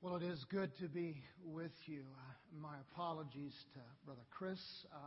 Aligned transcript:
Well, 0.00 0.14
it 0.14 0.22
is 0.22 0.44
good 0.48 0.70
to 0.78 0.86
be 0.86 1.20
with 1.44 1.72
you. 1.86 2.02
Uh, 2.02 2.60
my 2.62 2.76
apologies 2.92 3.52
to 3.74 3.80
Brother 4.06 4.22
Chris. 4.30 4.60
Uh, 4.94 4.98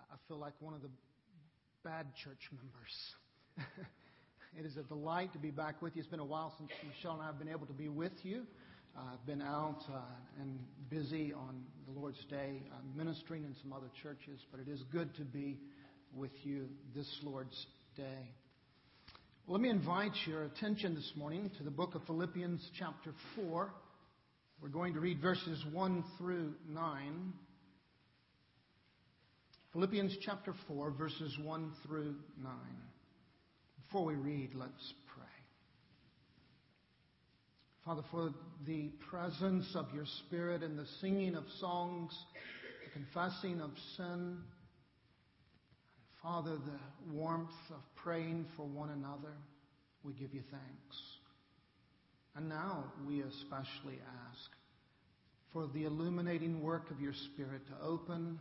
I 0.00 0.16
feel 0.28 0.38
like 0.38 0.54
one 0.60 0.72
of 0.72 0.80
the 0.80 0.88
bad 1.84 2.06
church 2.24 2.40
members. 2.50 3.68
it 4.58 4.64
is 4.64 4.78
a 4.78 4.82
delight 4.84 5.34
to 5.34 5.38
be 5.38 5.50
back 5.50 5.82
with 5.82 5.94
you. 5.94 6.00
It's 6.00 6.10
been 6.10 6.20
a 6.20 6.24
while 6.24 6.54
since 6.56 6.70
Michelle 6.88 7.12
and 7.12 7.22
I 7.22 7.26
have 7.26 7.38
been 7.38 7.50
able 7.50 7.66
to 7.66 7.74
be 7.74 7.90
with 7.90 8.14
you. 8.22 8.46
Uh, 8.96 9.12
I've 9.12 9.26
been 9.26 9.42
out 9.42 9.82
uh, 9.92 10.00
and 10.40 10.58
busy 10.88 11.34
on 11.34 11.62
the 11.86 11.92
Lord's 11.92 12.24
Day 12.30 12.62
uh, 12.72 12.76
ministering 12.96 13.44
in 13.44 13.54
some 13.60 13.74
other 13.74 13.90
churches, 14.02 14.40
but 14.50 14.58
it 14.58 14.70
is 14.70 14.82
good 14.90 15.14
to 15.16 15.22
be 15.22 15.58
with 16.14 16.32
you 16.44 16.70
this 16.96 17.20
Lord's 17.22 17.66
Day. 17.94 18.32
Let 19.46 19.60
me 19.60 19.68
invite 19.68 20.12
your 20.24 20.44
attention 20.44 20.94
this 20.94 21.12
morning 21.14 21.50
to 21.58 21.62
the 21.62 21.70
book 21.70 21.94
of 21.94 22.04
Philippians, 22.06 22.66
chapter 22.78 23.12
4. 23.36 23.70
We're 24.64 24.70
going 24.70 24.94
to 24.94 25.00
read 25.00 25.20
verses 25.20 25.62
1 25.72 26.04
through 26.16 26.54
9. 26.70 27.32
Philippians 29.74 30.16
chapter 30.22 30.54
4, 30.66 30.90
verses 30.92 31.38
1 31.44 31.72
through 31.86 32.14
9. 32.42 32.52
Before 33.84 34.06
we 34.06 34.14
read, 34.14 34.52
let's 34.54 34.94
pray. 35.14 35.26
Father, 37.84 38.00
for 38.10 38.30
the 38.66 38.88
presence 39.10 39.70
of 39.74 39.84
your 39.94 40.06
Spirit 40.24 40.62
and 40.62 40.78
the 40.78 40.86
singing 41.02 41.34
of 41.34 41.44
songs, 41.60 42.16
the 42.86 42.98
confessing 42.98 43.60
of 43.60 43.72
sin, 43.98 44.06
and 44.06 44.38
Father, 46.22 46.52
the 46.52 47.12
warmth 47.12 47.50
of 47.68 47.82
praying 47.96 48.46
for 48.56 48.64
one 48.64 48.88
another, 48.88 49.34
we 50.02 50.14
give 50.14 50.32
you 50.32 50.42
thanks. 50.50 50.96
And 52.36 52.48
now 52.48 52.84
we 53.06 53.20
especially 53.20 54.00
ask 54.28 54.50
for 55.54 55.68
the 55.72 55.84
illuminating 55.84 56.60
work 56.60 56.90
of 56.90 57.00
your 57.00 57.14
Spirit 57.32 57.62
to 57.68 57.86
open 57.86 58.38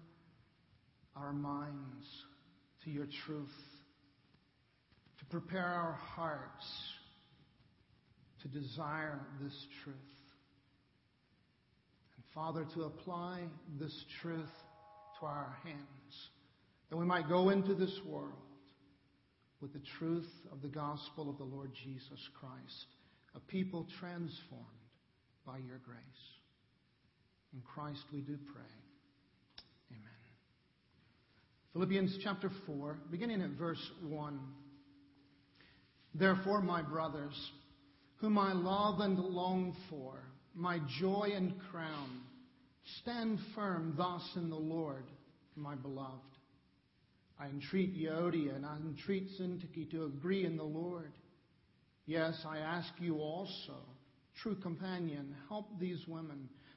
our 1.16 1.32
minds 1.32 2.08
to 2.84 2.90
your 2.90 3.08
truth, 3.26 3.56
to 5.20 5.26
prepare 5.26 5.64
our 5.64 5.94
hearts 5.94 6.66
to 8.42 8.48
desire 8.48 9.20
this 9.42 9.54
truth. 9.84 9.96
And 12.16 12.26
Father, 12.34 12.66
to 12.74 12.84
apply 12.84 13.42
this 13.80 13.96
truth 14.22 14.52
to 15.20 15.26
our 15.26 15.56
hands, 15.64 16.30
that 16.90 16.98
we 16.98 17.06
might 17.06 17.30
go 17.30 17.50
into 17.50 17.76
this 17.76 17.96
world 18.08 18.34
with 19.62 19.72
the 19.72 19.82
truth 19.98 20.30
of 20.52 20.62
the 20.62 20.68
gospel 20.68 21.30
of 21.30 21.38
the 21.38 21.44
Lord 21.44 21.72
Jesus 21.86 22.20
Christ, 22.40 22.86
a 23.36 23.40
people 23.40 23.88
transformed 24.00 24.66
by 25.46 25.60
your 25.60 25.78
grace. 25.86 26.43
In 27.54 27.62
Christ 27.62 28.04
we 28.12 28.22
do 28.22 28.38
pray. 28.52 28.64
Amen. 29.92 30.02
Philippians 31.74 32.18
chapter 32.24 32.50
4, 32.66 32.98
beginning 33.12 33.42
at 33.42 33.52
verse 33.52 33.92
1. 34.08 34.40
Therefore, 36.16 36.62
my 36.62 36.82
brothers, 36.82 37.52
whom 38.18 38.38
I 38.38 38.54
love 38.54 39.00
and 39.02 39.20
long 39.20 39.76
for, 39.90 40.20
my 40.56 40.80
joy 41.00 41.32
and 41.36 41.54
crown, 41.72 42.22
stand 43.02 43.40
firm 43.56 43.94
thus 43.98 44.22
in 44.36 44.50
the 44.50 44.56
Lord, 44.56 45.06
my 45.56 45.76
beloved. 45.76 46.20
I 47.40 47.48
entreat 47.48 47.96
Euodia 47.96 48.56
and 48.56 48.66
I 48.66 48.78
entreat 48.78 49.28
Syntyche 49.40 49.90
to 49.92 50.06
agree 50.06 50.46
in 50.46 50.58
the 50.58 50.64
Lord. 50.64 51.12
Yes, 52.06 52.36
I 52.48 52.60
ask 52.60 52.90
you 53.00 53.18
also, 53.18 53.76
true 54.42 54.56
companion, 54.56 55.36
help 55.50 55.68
these 55.80 56.08
women 56.08 56.50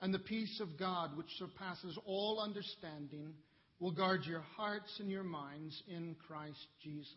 And 0.00 0.14
the 0.14 0.18
peace 0.18 0.60
of 0.60 0.78
God, 0.78 1.16
which 1.16 1.26
surpasses 1.38 1.98
all 2.06 2.40
understanding, 2.40 3.34
will 3.80 3.90
guard 3.90 4.24
your 4.24 4.44
hearts 4.56 4.96
and 5.00 5.10
your 5.10 5.24
minds 5.24 5.82
in 5.88 6.16
Christ 6.26 6.66
Jesus. 6.82 7.08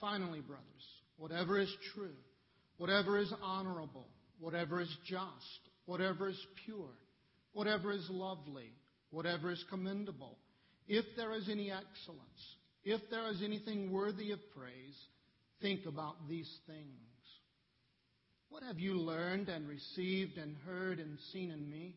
Finally, 0.00 0.40
brothers, 0.40 0.64
whatever 1.16 1.58
is 1.58 1.72
true, 1.94 2.14
whatever 2.78 3.18
is 3.18 3.32
honorable, 3.42 4.08
whatever 4.40 4.80
is 4.80 4.94
just, 5.06 5.60
whatever 5.86 6.28
is 6.28 6.46
pure, 6.64 6.92
whatever 7.52 7.92
is 7.92 8.06
lovely, 8.10 8.72
whatever 9.10 9.50
is 9.50 9.64
commendable, 9.70 10.36
if 10.88 11.04
there 11.16 11.32
is 11.32 11.48
any 11.48 11.70
excellence, 11.70 12.56
if 12.84 13.00
there 13.10 13.28
is 13.30 13.42
anything 13.42 13.90
worthy 13.90 14.30
of 14.32 14.38
praise, 14.56 14.96
think 15.60 15.86
about 15.86 16.28
these 16.28 16.50
things. 16.66 17.15
What 18.48 18.62
have 18.62 18.78
you 18.78 18.94
learned 18.94 19.48
and 19.48 19.68
received 19.68 20.38
and 20.38 20.56
heard 20.66 20.98
and 20.98 21.18
seen 21.32 21.50
in 21.50 21.68
me? 21.68 21.94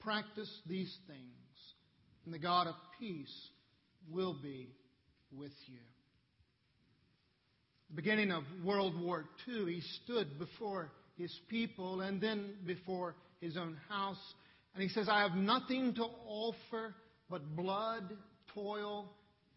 Practice 0.00 0.50
these 0.66 0.94
things, 1.06 1.20
and 2.24 2.32
the 2.32 2.38
God 2.38 2.66
of 2.66 2.74
peace 2.98 3.48
will 4.10 4.36
be 4.42 4.68
with 5.32 5.52
you. 5.66 5.78
The 7.90 7.96
beginning 7.96 8.32
of 8.32 8.42
World 8.64 9.00
War 9.00 9.24
II, 9.48 9.72
he 9.72 9.80
stood 10.04 10.38
before 10.38 10.90
his 11.16 11.32
people 11.48 12.00
and 12.00 12.20
then 12.20 12.54
before 12.66 13.14
his 13.40 13.56
own 13.56 13.76
house, 13.88 14.20
and 14.74 14.82
he 14.82 14.88
says, 14.88 15.08
I 15.08 15.22
have 15.22 15.34
nothing 15.36 15.94
to 15.94 16.04
offer 16.26 16.94
but 17.30 17.56
blood, 17.56 18.16
toil, 18.54 19.10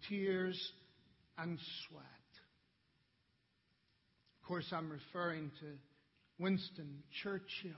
tears, 0.08 0.60
and 1.38 1.60
sweat. 1.88 2.04
Of 4.42 4.48
course, 4.48 4.68
I'm 4.72 4.92
referring 4.92 5.52
to 5.60 5.66
Winston 6.40 7.04
Churchill, 7.22 7.72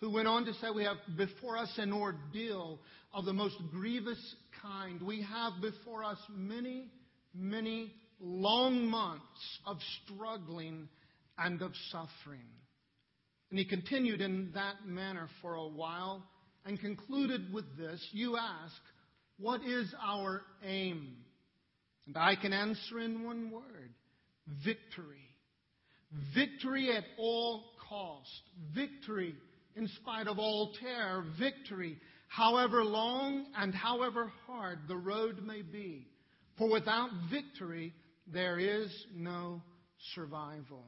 who 0.00 0.10
went 0.10 0.28
on 0.28 0.44
to 0.44 0.54
say, 0.54 0.68
We 0.74 0.84
have 0.84 0.96
before 1.16 1.58
us 1.58 1.72
an 1.76 1.92
ordeal 1.92 2.78
of 3.12 3.24
the 3.24 3.32
most 3.32 3.56
grievous 3.70 4.34
kind. 4.62 5.02
We 5.02 5.22
have 5.22 5.54
before 5.60 6.04
us 6.04 6.18
many, 6.30 6.86
many 7.34 7.92
long 8.20 8.86
months 8.86 9.58
of 9.66 9.78
struggling 10.04 10.88
and 11.36 11.60
of 11.60 11.72
suffering. 11.90 12.48
And 13.50 13.58
he 13.58 13.64
continued 13.66 14.20
in 14.20 14.52
that 14.54 14.86
manner 14.86 15.28
for 15.42 15.54
a 15.54 15.68
while 15.68 16.22
and 16.64 16.80
concluded 16.80 17.52
with 17.52 17.64
this 17.76 18.00
You 18.12 18.36
ask, 18.36 18.74
What 19.38 19.62
is 19.62 19.92
our 20.02 20.42
aim? 20.64 21.16
And 22.06 22.16
I 22.16 22.36
can 22.36 22.52
answer 22.52 22.98
in 22.98 23.24
one 23.24 23.50
word 23.50 23.90
victory. 24.64 25.31
Victory 26.34 26.94
at 26.96 27.04
all 27.18 27.64
cost. 27.88 28.42
Victory 28.74 29.34
in 29.76 29.88
spite 29.88 30.26
of 30.26 30.38
all 30.38 30.72
terror. 30.80 31.24
Victory 31.38 31.98
however 32.32 32.82
long 32.82 33.46
and 33.56 33.74
however 33.74 34.32
hard 34.46 34.78
the 34.88 34.96
road 34.96 35.42
may 35.42 35.60
be. 35.60 36.06
For 36.56 36.70
without 36.70 37.10
victory, 37.30 37.92
there 38.26 38.58
is 38.58 38.90
no 39.14 39.60
survival. 40.14 40.84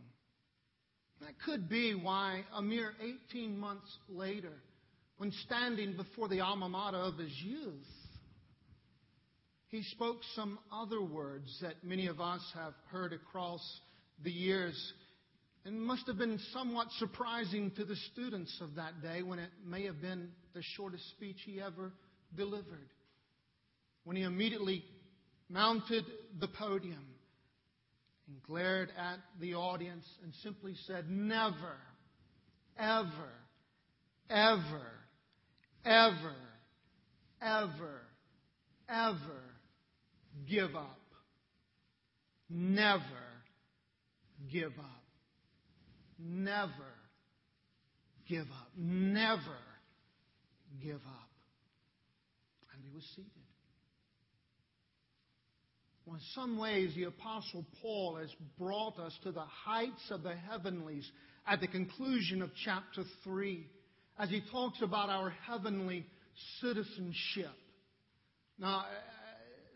That 1.20 1.34
could 1.44 1.68
be 1.68 1.94
why 1.94 2.44
a 2.54 2.62
mere 2.62 2.92
18 3.30 3.58
months 3.58 3.90
later, 4.08 4.52
when 5.18 5.32
standing 5.46 5.96
before 5.96 6.28
the 6.28 6.40
alma 6.40 6.68
mater 6.68 6.96
of 6.96 7.18
his 7.18 7.32
youth, 7.42 7.86
he 9.68 9.82
spoke 9.82 10.18
some 10.34 10.58
other 10.72 11.02
words 11.02 11.58
that 11.60 11.82
many 11.82 12.06
of 12.06 12.20
us 12.20 12.42
have 12.54 12.74
heard 12.90 13.12
across 13.12 13.62
the 14.22 14.30
years 14.30 14.92
and 15.64 15.80
must 15.80 16.06
have 16.06 16.18
been 16.18 16.38
somewhat 16.52 16.88
surprising 16.98 17.70
to 17.72 17.84
the 17.84 17.96
students 18.12 18.56
of 18.60 18.74
that 18.74 19.02
day 19.02 19.22
when 19.22 19.38
it 19.38 19.50
may 19.66 19.84
have 19.84 20.00
been 20.00 20.28
the 20.54 20.62
shortest 20.76 21.08
speech 21.10 21.38
he 21.46 21.60
ever 21.60 21.92
delivered. 22.36 22.92
When 24.04 24.16
he 24.16 24.22
immediately 24.22 24.84
mounted 25.48 26.04
the 26.38 26.48
podium 26.48 27.06
and 28.28 28.42
glared 28.42 28.90
at 28.98 29.18
the 29.40 29.54
audience 29.54 30.04
and 30.22 30.34
simply 30.42 30.74
said, 30.86 31.08
Never, 31.08 31.78
ever, 32.78 33.32
ever, 34.28 34.86
ever, 35.86 36.36
ever, 37.40 38.00
ever 38.88 39.42
give 40.46 40.76
up. 40.76 41.00
Never 42.50 43.02
give 44.52 44.72
up. 44.78 45.03
Never 46.24 46.70
give 48.28 48.46
up. 48.46 48.68
Never 48.76 49.58
give 50.82 50.96
up. 50.96 51.30
And 52.72 52.82
he 52.82 52.90
was 52.94 53.04
seated. 53.14 53.30
Well, 56.06 56.16
in 56.16 56.22
some 56.34 56.58
ways, 56.58 56.94
the 56.94 57.04
Apostle 57.04 57.64
Paul 57.80 58.16
has 58.16 58.30
brought 58.58 58.98
us 58.98 59.16
to 59.22 59.32
the 59.32 59.44
heights 59.64 60.10
of 60.10 60.22
the 60.22 60.34
heavenlies 60.34 61.10
at 61.46 61.60
the 61.60 61.68
conclusion 61.68 62.42
of 62.42 62.50
chapter 62.64 63.04
3 63.22 63.66
as 64.18 64.28
he 64.28 64.42
talks 64.52 64.80
about 64.82 65.08
our 65.08 65.30
heavenly 65.46 66.06
citizenship. 66.60 67.52
Now, 68.58 68.84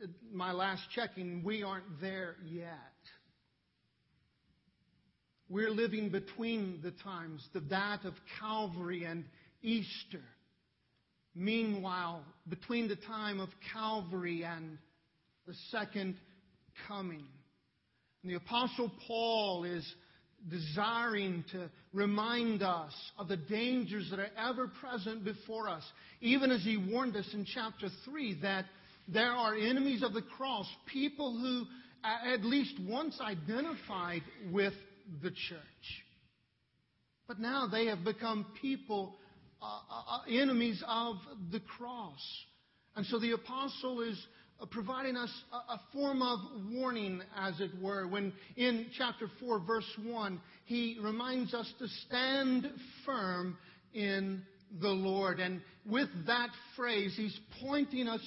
uh, 0.03 0.07
my 0.33 0.53
last 0.53 0.83
checking, 0.95 1.43
we 1.45 1.63
aren't 1.63 2.01
there 2.01 2.37
yet. 2.47 2.69
We're 5.51 5.71
living 5.71 6.11
between 6.11 6.81
the 6.83 6.91
times, 6.91 7.47
the 7.55 7.61
that 7.71 8.05
of 8.05 8.13
Calvary 8.39 9.05
and 9.05 9.25
Easter. 9.63 10.21
Meanwhile, 11.35 12.23
between 12.49 12.89
the 12.89 12.97
time 12.97 13.41
of 13.41 13.49
Calvary 13.73 14.45
and 14.45 14.77
the 15.47 15.55
second 15.71 16.17
coming. 16.87 17.25
And 18.23 18.33
the 18.33 18.37
Apostle 18.37 18.93
Paul 19.07 19.65
is 19.65 19.91
desiring 20.51 21.45
to 21.53 21.71
remind 21.95 22.63
us 22.63 22.93
of 23.19 23.29
the 23.29 23.37
dangers 23.37 24.09
that 24.11 24.19
are 24.19 24.51
ever 24.51 24.69
present 24.81 25.25
before 25.25 25.69
us, 25.69 25.83
even 26.21 26.51
as 26.51 26.63
he 26.63 26.77
warned 26.77 27.17
us 27.17 27.29
in 27.33 27.47
chapter 27.47 27.89
3 28.05 28.41
that 28.43 28.67
there 29.09 29.33
are 29.33 29.55
enemies 29.55 30.03
of 30.03 30.13
the 30.13 30.23
cross, 30.23 30.67
people 30.93 31.39
who 31.39 31.65
at 32.05 32.45
least 32.45 32.75
once 32.87 33.19
identified 33.21 34.23
with 34.53 34.75
the 35.23 35.31
church. 35.31 36.05
But 37.27 37.39
now 37.39 37.69
they 37.71 37.87
have 37.87 38.05
become 38.05 38.47
people, 38.61 39.17
uh, 39.61 39.67
uh, 39.67 40.17
uh 40.17 40.21
enemies 40.31 40.83
of 40.87 41.17
the 41.53 41.61
cross. 41.61 42.21
And 42.97 43.05
so 43.07 43.19
the 43.19 43.33
apostle 43.33 44.01
is 44.01 44.19
uh, 44.61 44.67
providing 44.67 45.17
us 45.17 45.31
a, 45.53 45.79
form 45.93 46.23
of 46.23 46.41
warning, 46.73 47.21
as 47.37 47.61
it 47.61 47.71
were, 47.81 48.09
when 48.09 48.33
in 48.57 48.87
chapter 48.97 49.31
4, 49.41 49.61
verse 49.61 49.99
1, 50.03 50.41
he 50.65 50.99
reminds 51.01 51.55
us 51.55 51.71
to 51.79 51.87
stand 52.07 52.69
firm 53.07 53.57
in 53.95 54.43
the 54.81 54.89
Lord. 54.89 55.39
And 55.39 55.61
with 55.87 56.09
that 56.27 56.49
phrase, 56.77 57.15
he's 57.17 57.39
pointing 57.63 58.09
us 58.09 58.21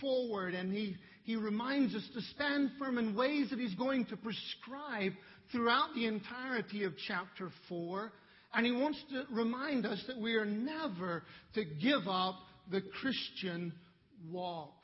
forward 0.00 0.54
and 0.54 0.72
he, 0.72 0.96
he 1.24 1.36
reminds 1.36 1.94
us 1.94 2.06
to 2.14 2.20
stand 2.34 2.72
firm 2.78 2.98
in 2.98 3.14
ways 3.14 3.50
that 3.50 3.58
he's 3.58 3.74
going 3.74 4.06
to 4.06 4.16
prescribe 4.16 5.12
throughout 5.52 5.94
the 5.94 6.06
entirety 6.06 6.84
of 6.84 6.92
chapter 7.06 7.50
4. 7.68 8.12
And 8.52 8.66
he 8.66 8.72
wants 8.72 8.98
to 9.10 9.24
remind 9.32 9.86
us 9.86 10.02
that 10.08 10.18
we 10.18 10.34
are 10.34 10.44
never 10.44 11.22
to 11.54 11.64
give 11.64 12.08
up 12.08 12.36
the 12.70 12.82
Christian 13.00 13.72
walk. 14.30 14.74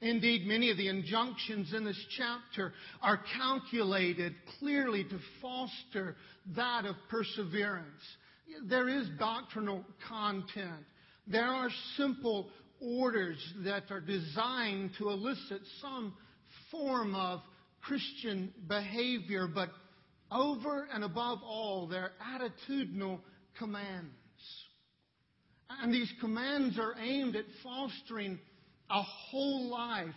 Indeed, 0.00 0.46
many 0.46 0.70
of 0.70 0.76
the 0.76 0.88
injunctions 0.88 1.72
in 1.72 1.84
this 1.84 2.02
chapter 2.16 2.72
are 3.00 3.20
calculated 3.38 4.34
clearly 4.58 5.04
to 5.04 5.18
foster 5.40 6.16
that 6.54 6.84
of 6.84 6.96
perseverance. 7.08 8.02
There 8.68 8.88
is 8.88 9.08
doctrinal 9.18 9.84
content. 10.08 10.84
There 11.26 11.46
are 11.46 11.70
simple 11.96 12.50
orders 12.82 13.38
that 13.64 13.84
are 13.90 14.00
designed 14.00 14.90
to 14.98 15.08
elicit 15.08 15.62
some 15.80 16.12
form 16.70 17.14
of 17.14 17.40
Christian 17.86 18.52
behavior, 18.66 19.46
but 19.46 19.68
over 20.30 20.88
and 20.92 21.04
above 21.04 21.40
all, 21.44 21.86
they're 21.86 22.12
attitudinal 22.34 23.20
commands. 23.58 24.10
And 25.82 25.92
these 25.92 26.12
commands 26.20 26.78
are 26.78 26.94
aimed 27.00 27.36
at 27.36 27.44
fostering 27.62 28.38
a 28.90 29.02
whole 29.02 29.70
life 29.70 30.08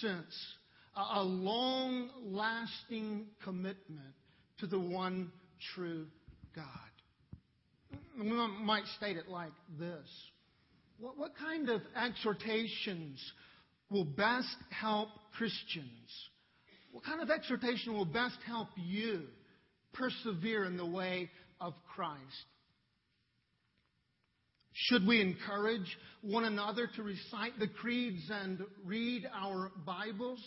sense, 0.00 0.54
a 1.14 1.22
long 1.22 2.10
lasting 2.22 3.26
commitment 3.42 4.14
to 4.58 4.66
the 4.66 4.78
one 4.78 5.30
true 5.74 6.06
God. 6.54 6.64
We 8.18 8.30
might 8.30 8.84
state 8.96 9.16
it 9.16 9.28
like 9.28 9.52
this 9.78 10.08
What, 10.98 11.18
what 11.18 11.32
kind 11.36 11.68
of 11.68 11.82
exhortations 11.94 13.20
will 13.90 14.04
best 14.04 14.56
help 14.70 15.08
Christians? 15.36 16.30
What 16.96 17.04
kind 17.04 17.20
of 17.20 17.28
exhortation 17.28 17.92
will 17.92 18.06
best 18.06 18.38
help 18.46 18.68
you 18.74 19.24
persevere 19.92 20.64
in 20.64 20.78
the 20.78 20.86
way 20.86 21.28
of 21.60 21.74
Christ? 21.94 22.22
Should 24.72 25.06
we 25.06 25.20
encourage 25.20 25.94
one 26.22 26.44
another 26.44 26.88
to 26.96 27.02
recite 27.02 27.58
the 27.58 27.68
creeds 27.68 28.22
and 28.30 28.62
read 28.82 29.28
our 29.30 29.72
Bibles? 29.84 30.42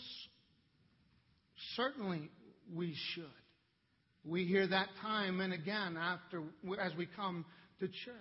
Certainly 1.76 2.28
we 2.74 2.96
should. 3.14 3.24
We 4.24 4.44
hear 4.44 4.66
that 4.66 4.88
time 5.00 5.40
and 5.40 5.52
again 5.52 5.96
after 5.96 6.42
as 6.82 6.90
we 6.98 7.06
come 7.14 7.44
to 7.78 7.86
church. 7.86 8.16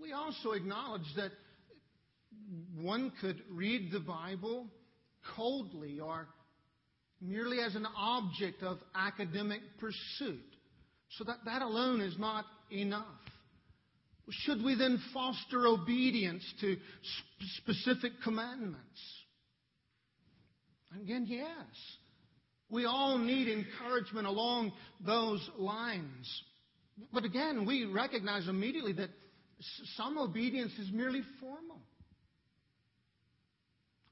We 0.00 0.14
also 0.14 0.52
acknowledge 0.52 1.12
that 1.16 1.32
one 2.80 3.12
could 3.20 3.42
read 3.50 3.92
the 3.92 4.00
Bible 4.00 4.68
coldly 5.36 6.00
or 6.00 6.28
merely 7.20 7.60
as 7.60 7.74
an 7.74 7.86
object 7.96 8.62
of 8.62 8.78
academic 8.94 9.60
pursuit. 9.78 10.40
So 11.18 11.24
that, 11.24 11.38
that 11.44 11.62
alone 11.62 12.00
is 12.00 12.18
not 12.18 12.44
enough. 12.70 13.06
Should 14.30 14.64
we 14.64 14.74
then 14.76 15.00
foster 15.12 15.66
obedience 15.66 16.42
to 16.60 16.76
specific 17.58 18.12
commandments? 18.22 19.00
Again, 21.02 21.26
yes. 21.28 21.48
We 22.70 22.86
all 22.86 23.18
need 23.18 23.48
encouragement 23.48 24.26
along 24.26 24.72
those 25.04 25.46
lines. 25.58 26.42
But 27.12 27.24
again, 27.24 27.66
we 27.66 27.84
recognize 27.84 28.48
immediately 28.48 28.92
that 28.94 29.10
some 29.96 30.18
obedience 30.18 30.72
is 30.78 30.90
merely 30.92 31.22
formal. 31.40 31.80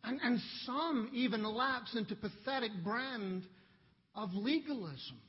And, 0.03 0.19
and 0.23 0.41
some 0.65 1.11
even 1.13 1.43
lapse 1.43 1.95
into 1.95 2.17
pathetic 2.17 2.73
brand 2.83 3.45
of 4.15 4.33
legalism. 4.33 5.21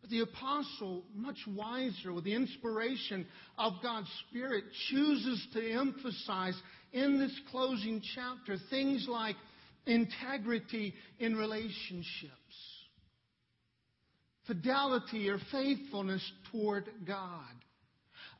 But 0.00 0.10
the 0.10 0.20
apostle, 0.20 1.02
much 1.14 1.38
wiser 1.46 2.12
with 2.12 2.24
the 2.24 2.34
inspiration 2.34 3.26
of 3.56 3.74
God's 3.82 4.10
Spirit, 4.28 4.64
chooses 4.90 5.46
to 5.54 5.72
emphasize 5.72 6.60
in 6.92 7.18
this 7.18 7.32
closing 7.50 8.02
chapter 8.14 8.56
things 8.68 9.06
like 9.08 9.36
integrity 9.86 10.94
in 11.18 11.36
relationships, 11.36 12.34
fidelity 14.46 15.28
or 15.30 15.38
faithfulness 15.50 16.22
toward 16.52 16.84
God, 17.06 17.54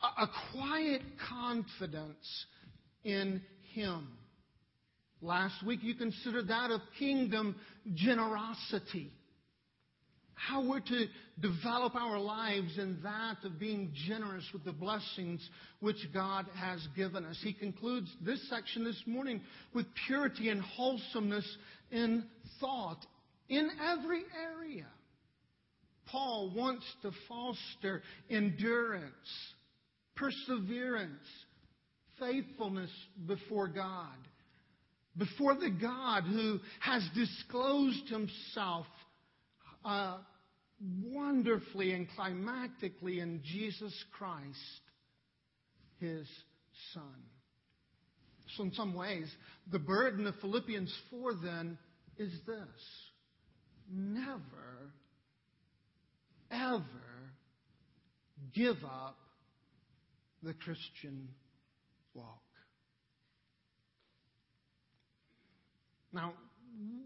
a, 0.02 0.24
a 0.24 0.30
quiet 0.52 1.02
confidence 1.30 2.46
in 3.04 3.40
Him. 3.72 4.06
Last 5.24 5.64
week 5.64 5.80
you 5.82 5.94
considered 5.94 6.48
that 6.48 6.70
of 6.70 6.80
kingdom 6.98 7.56
generosity 7.94 9.10
how 10.34 10.68
we're 10.68 10.80
to 10.80 11.06
develop 11.40 11.94
our 11.94 12.18
lives 12.18 12.76
in 12.78 12.98
that 13.02 13.36
of 13.44 13.58
being 13.58 13.92
generous 14.06 14.44
with 14.52 14.64
the 14.64 14.72
blessings 14.72 15.48
which 15.80 15.96
God 16.12 16.46
has 16.56 16.86
given 16.96 17.24
us. 17.24 17.38
He 17.42 17.52
concludes 17.52 18.10
this 18.20 18.46
section 18.50 18.84
this 18.84 19.00
morning 19.06 19.40
with 19.74 19.86
purity 20.06 20.48
and 20.50 20.60
wholesomeness 20.60 21.48
in 21.90 22.24
thought 22.60 23.04
in 23.48 23.70
every 23.90 24.22
area. 24.58 24.86
Paul 26.06 26.52
wants 26.54 26.84
to 27.02 27.10
foster 27.28 28.02
endurance, 28.28 29.12
perseverance, 30.16 31.26
faithfulness 32.18 32.90
before 33.26 33.68
God, 33.68 34.14
before 35.16 35.54
the 35.54 35.70
God 35.70 36.24
who 36.24 36.60
has 36.80 37.02
disclosed 37.14 38.08
himself 38.08 38.86
uh, 39.84 40.18
wonderfully 41.04 41.92
and 41.92 42.08
climactically 42.18 43.20
in 43.20 43.40
Jesus 43.44 43.94
Christ, 44.16 44.80
his 46.00 46.26
Son. 46.92 47.02
So, 48.56 48.64
in 48.64 48.72
some 48.72 48.94
ways, 48.94 49.30
the 49.70 49.78
burden 49.78 50.26
of 50.26 50.34
Philippians 50.40 50.94
4 51.10 51.34
then 51.42 51.78
is 52.18 52.32
this 52.46 53.10
never, 53.90 54.92
ever 56.50 56.84
give 58.54 58.76
up 58.84 59.16
the 60.42 60.54
Christian 60.54 61.28
walk. 62.14 62.43
Now, 66.14 66.32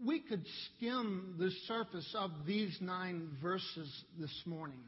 we 0.05 0.19
could 0.19 0.45
skim 0.77 1.35
the 1.39 1.51
surface 1.67 2.15
of 2.17 2.31
these 2.45 2.77
nine 2.79 3.29
verses 3.41 4.03
this 4.19 4.31
morning. 4.45 4.83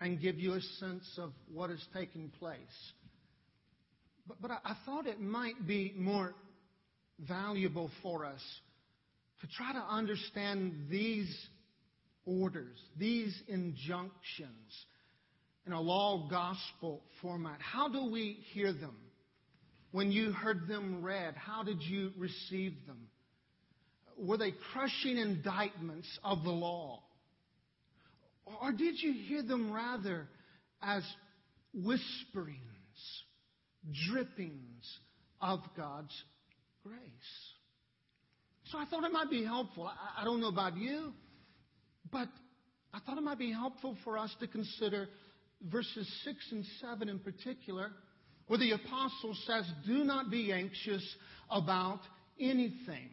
and 0.00 0.20
give 0.20 0.38
you 0.38 0.54
a 0.54 0.60
sense 0.60 1.18
of 1.18 1.32
what 1.52 1.70
is 1.70 1.84
taking 1.94 2.30
place. 2.38 2.58
But, 4.26 4.40
but 4.40 4.50
I, 4.50 4.58
I 4.64 4.76
thought 4.86 5.06
it 5.06 5.20
might 5.20 5.66
be 5.66 5.92
more 5.96 6.34
valuable 7.26 7.90
for 8.02 8.24
us 8.24 8.40
to 9.40 9.46
try 9.48 9.72
to 9.72 9.78
understand 9.78 10.86
these 10.90 11.34
orders, 12.24 12.78
these 12.96 13.36
injunctions 13.48 14.86
in 15.66 15.72
a 15.72 15.80
law 15.80 16.28
gospel 16.30 17.02
format. 17.20 17.60
How 17.60 17.88
do 17.88 18.10
we 18.10 18.38
hear 18.52 18.72
them? 18.72 18.96
When 19.92 20.12
you 20.12 20.32
heard 20.32 20.68
them 20.68 21.02
read, 21.02 21.34
how 21.34 21.62
did 21.62 21.82
you 21.82 22.12
receive 22.18 22.74
them? 22.86 23.08
Were 24.18 24.36
they 24.36 24.52
crushing 24.72 25.16
indictments 25.16 26.08
of 26.22 26.42
the 26.44 26.50
law? 26.50 27.02
Or 28.62 28.72
did 28.72 29.00
you 29.00 29.12
hear 29.12 29.42
them 29.42 29.72
rather 29.72 30.28
as 30.82 31.02
whisperings, 31.72 32.58
drippings 34.10 34.98
of 35.40 35.60
God's 35.76 36.14
grace? 36.82 36.98
So 38.70 38.78
I 38.78 38.84
thought 38.86 39.04
it 39.04 39.12
might 39.12 39.30
be 39.30 39.44
helpful. 39.44 39.90
I, 40.18 40.24
don't 40.24 40.40
know 40.40 40.48
about 40.48 40.76
you, 40.76 41.12
but 42.10 42.28
I 42.92 42.98
thought 43.00 43.16
it 43.16 43.22
might 43.22 43.38
be 43.38 43.52
helpful 43.52 43.96
for 44.04 44.18
us 44.18 44.34
to 44.40 44.46
consider 44.46 45.08
verses 45.62 46.10
6 46.24 46.36
and 46.52 46.64
7 46.80 47.08
in 47.08 47.18
particular, 47.18 47.92
where 48.48 48.58
the 48.58 48.72
apostle 48.72 49.36
says, 49.46 49.64
Do 49.86 50.04
not 50.04 50.30
be 50.30 50.52
anxious 50.52 51.04
about 51.50 52.00
anything. 52.40 53.10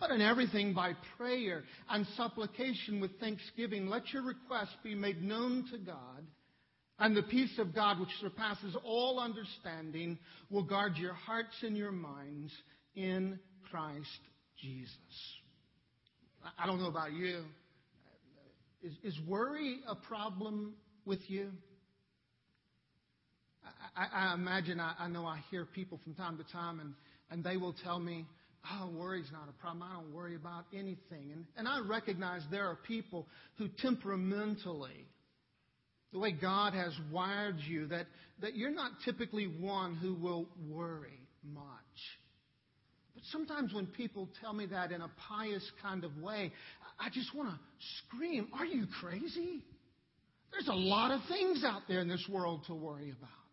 But 0.00 0.10
in 0.10 0.20
everything 0.20 0.74
by 0.74 0.92
prayer 1.16 1.64
and 1.88 2.06
supplication 2.16 3.00
with 3.00 3.18
thanksgiving, 3.20 3.86
let 3.86 4.12
your 4.12 4.22
requests 4.22 4.76
be 4.82 4.94
made 4.94 5.22
known 5.22 5.66
to 5.70 5.78
God. 5.78 6.26
And 6.98 7.16
the 7.16 7.22
peace 7.22 7.58
of 7.58 7.74
God, 7.74 7.98
which 7.98 8.10
surpasses 8.20 8.76
all 8.84 9.18
understanding, 9.18 10.18
will 10.50 10.62
guard 10.62 10.96
your 10.96 11.14
hearts 11.14 11.54
and 11.62 11.76
your 11.76 11.92
minds 11.92 12.52
in 12.94 13.38
Christ 13.70 14.08
Jesus. 14.60 14.96
I 16.58 16.66
don't 16.66 16.78
know 16.78 16.88
about 16.88 17.12
you. 17.12 17.42
Is, 18.82 18.92
is 19.02 19.20
worry 19.26 19.80
a 19.88 19.94
problem 19.94 20.74
with 21.04 21.20
you? 21.28 21.50
I, 23.96 24.34
imagine, 24.34 24.80
I, 24.80 25.08
know 25.08 25.24
I 25.26 25.40
hear 25.50 25.64
people 25.64 26.00
from 26.02 26.14
time 26.14 26.36
to 26.38 26.44
time, 26.52 26.80
and, 27.30 27.44
they 27.44 27.56
will 27.56 27.74
tell 27.84 27.98
me, 27.98 28.26
Oh, 28.72 28.88
worry's 28.96 29.30
not 29.30 29.48
a 29.48 29.52
problem. 29.60 29.82
I 29.82 29.94
don't 29.94 30.12
worry 30.14 30.36
about 30.36 30.64
anything. 30.72 31.32
And, 31.32 31.44
and 31.56 31.68
I 31.68 31.80
recognize 31.80 32.40
there 32.50 32.66
are 32.66 32.76
people 32.76 33.26
who 33.58 33.68
temperamentally, 33.82 35.06
the 36.12 36.18
way 36.18 36.32
God 36.32 36.72
has 36.72 36.92
wired 37.12 37.56
you, 37.58 37.86
that, 37.88 38.06
that 38.40 38.56
you're 38.56 38.70
not 38.70 38.92
typically 39.04 39.46
one 39.60 39.96
who 39.96 40.14
will 40.14 40.48
worry 40.66 41.20
much. 41.42 41.62
But 43.14 43.24
sometimes 43.32 43.74
when 43.74 43.86
people 43.86 44.28
tell 44.40 44.54
me 44.54 44.64
that 44.66 44.92
in 44.92 45.02
a 45.02 45.10
pious 45.28 45.68
kind 45.82 46.02
of 46.04 46.16
way, 46.18 46.50
I 46.98 47.10
just 47.10 47.34
want 47.34 47.50
to 47.50 47.58
scream, 48.06 48.48
Are 48.58 48.64
you 48.64 48.86
crazy? 49.00 49.62
There's 50.52 50.68
a 50.68 50.72
lot 50.72 51.10
of 51.10 51.20
things 51.28 51.64
out 51.64 51.82
there 51.88 52.00
in 52.00 52.08
this 52.08 52.26
world 52.30 52.62
to 52.68 52.74
worry 52.74 53.10
about. 53.10 53.43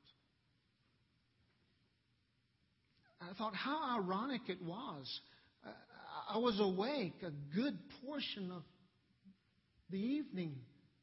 I 3.22 3.34
thought 3.38 3.56
how 3.56 4.00
ironic 4.00 4.42
it 4.48 4.62
was. 4.62 5.22
I 6.30 6.38
was 6.38 6.60
awake 6.60 7.16
a 7.24 7.32
good 7.56 7.78
portion 8.06 8.52
of 8.52 8.64
the 9.90 9.98
evening 9.98 10.56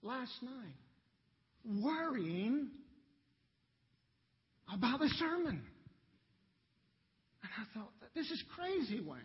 last 0.03 0.33
night, 0.43 1.83
worrying 1.83 2.69
about 4.73 5.01
the 5.01 5.09
sermon. 5.19 5.63
And 7.43 7.53
I 7.59 7.79
thought, 7.79 7.91
this 8.15 8.31
is 8.31 8.43
crazy, 8.57 9.01
Wayne. 9.01 9.21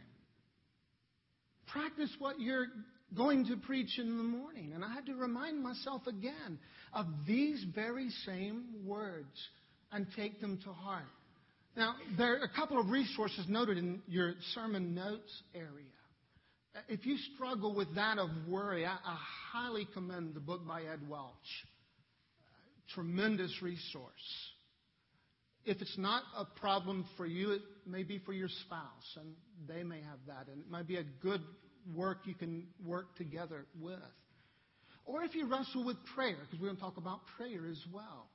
Practice 1.68 2.10
what 2.20 2.40
you're 2.40 2.68
going 3.16 3.46
to 3.46 3.58
preach 3.58 3.98
in 3.98 4.18
the 4.18 4.24
morning. 4.24 4.74
And 4.74 4.84
I 4.84 4.94
had 4.94 5.06
to 5.08 5.16
remind 5.16 5.64
myself 5.64 6.06
again 6.08 6.60
of 6.94 7.06
these 7.26 7.64
very 7.74 8.10
same 8.26 8.66
words 8.86 9.50
and 9.92 10.06
take 10.16 10.42
them 10.42 10.60
to 10.64 10.72
heart. 10.72 11.04
Now, 11.76 11.96
there 12.18 12.34
are 12.34 12.44
a 12.44 12.50
couple 12.50 12.80
of 12.80 12.90
resources 12.90 13.46
noted 13.50 13.78
in 13.78 14.02
your 14.08 14.36
sermon 14.54 14.94
notes 14.94 15.42
area. 15.56 15.88
If 16.88 17.06
you 17.06 17.18
struggle 17.36 17.74
with 17.76 17.94
that 17.96 18.20
of 18.20 18.30
worry, 18.48 18.86
I, 18.86 18.92
I 18.94 19.18
highly 19.52 19.88
commend 19.94 20.36
the 20.36 20.40
book 20.40 20.68
by 20.68 20.84
Ed 20.84 21.08
Welch. 21.08 21.34
Tremendous 22.94 23.62
resource. 23.62 24.12
If 25.66 25.82
it's 25.82 25.98
not 25.98 26.24
a 26.38 26.46
problem 26.60 27.06
for 27.18 27.26
you, 27.26 27.52
it 27.52 27.62
may 27.88 28.04
be 28.04 28.20
for 28.20 28.34
your 28.34 28.50
spouse, 28.66 29.18
and 29.18 29.34
they 29.68 29.84
may 29.84 30.02
have 30.02 30.20
that, 30.28 30.52
and 30.52 30.62
it 30.62 30.70
might 30.70 30.88
be 30.88 30.98
a 30.98 31.04
good 31.22 31.42
work 31.96 32.20
you 32.26 32.36
can 32.36 32.68
work 32.86 33.16
together 33.16 33.66
with. 33.80 34.00
Or 35.06 35.24
if 35.24 35.34
you 35.34 35.48
wrestle 35.48 35.86
with 35.86 35.98
prayer, 36.16 36.38
because 36.40 36.60
we're 36.60 36.68
going 36.68 36.78
to 36.78 36.82
talk 36.82 36.98
about 36.98 37.22
prayer 37.38 37.68
as 37.70 37.82
well 37.92 38.30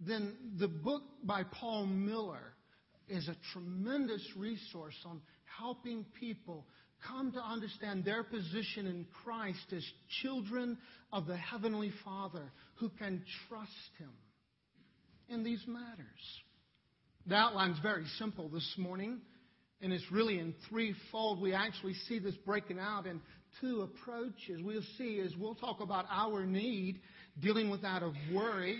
then 0.00 0.34
the 0.58 0.68
book 0.68 1.02
by 1.24 1.42
Paul 1.44 1.86
Miller 1.86 2.54
is 3.08 3.28
a 3.28 3.36
tremendous 3.52 4.22
resource 4.36 4.94
on 5.04 5.20
helping 5.58 6.04
people 6.20 6.66
come 7.06 7.32
to 7.32 7.40
understand 7.40 8.04
their 8.04 8.22
position 8.22 8.86
in 8.86 9.06
Christ 9.24 9.72
as 9.74 9.84
children 10.22 10.78
of 11.12 11.26
the 11.26 11.36
Heavenly 11.36 11.92
Father 12.04 12.52
who 12.76 12.90
can 12.90 13.24
trust 13.48 13.72
Him 13.98 14.10
in 15.28 15.44
these 15.44 15.62
matters. 15.66 16.06
The 17.26 17.34
outline's 17.34 17.78
very 17.80 18.04
simple 18.18 18.48
this 18.48 18.74
morning, 18.78 19.20
and 19.80 19.92
it's 19.92 20.10
really 20.10 20.38
in 20.38 20.54
threefold. 20.68 21.40
We 21.40 21.54
actually 21.54 21.94
see 22.08 22.18
this 22.18 22.34
breaking 22.46 22.78
out 22.78 23.06
in 23.06 23.20
two 23.60 23.82
approaches. 23.82 24.60
We'll 24.62 24.82
see 24.96 25.20
as 25.20 25.34
we'll 25.36 25.54
talk 25.54 25.80
about 25.80 26.06
our 26.10 26.44
need, 26.46 27.00
dealing 27.40 27.70
with 27.70 27.82
that 27.82 28.02
of 28.02 28.14
worry 28.32 28.78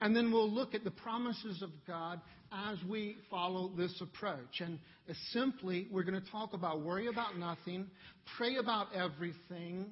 and 0.00 0.14
then 0.14 0.30
we'll 0.30 0.50
look 0.50 0.74
at 0.74 0.84
the 0.84 0.90
promises 0.90 1.62
of 1.62 1.70
God 1.86 2.20
as 2.52 2.78
we 2.88 3.16
follow 3.30 3.70
this 3.76 4.00
approach. 4.00 4.60
And 4.60 4.78
uh, 5.08 5.14
simply, 5.30 5.88
we're 5.90 6.04
going 6.04 6.20
to 6.20 6.30
talk 6.30 6.52
about 6.52 6.82
worry 6.82 7.06
about 7.08 7.38
nothing, 7.38 7.86
pray 8.36 8.56
about 8.56 8.88
everything, 8.94 9.86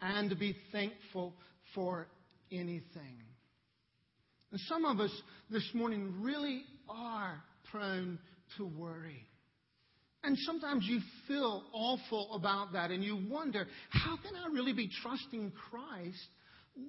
and 0.00 0.38
be 0.38 0.56
thankful 0.70 1.34
for 1.74 2.06
anything. 2.50 3.18
And 4.50 4.60
some 4.68 4.84
of 4.84 5.00
us 5.00 5.12
this 5.50 5.68
morning 5.74 6.14
really 6.20 6.62
are 6.88 7.42
prone 7.70 8.18
to 8.56 8.66
worry. 8.66 9.26
And 10.24 10.36
sometimes 10.46 10.84
you 10.86 11.00
feel 11.26 11.64
awful 11.72 12.34
about 12.34 12.72
that 12.74 12.90
and 12.90 13.02
you 13.02 13.18
wonder, 13.28 13.66
how 13.90 14.16
can 14.16 14.36
I 14.36 14.52
really 14.52 14.72
be 14.72 14.88
trusting 15.02 15.52
Christ 15.70 16.28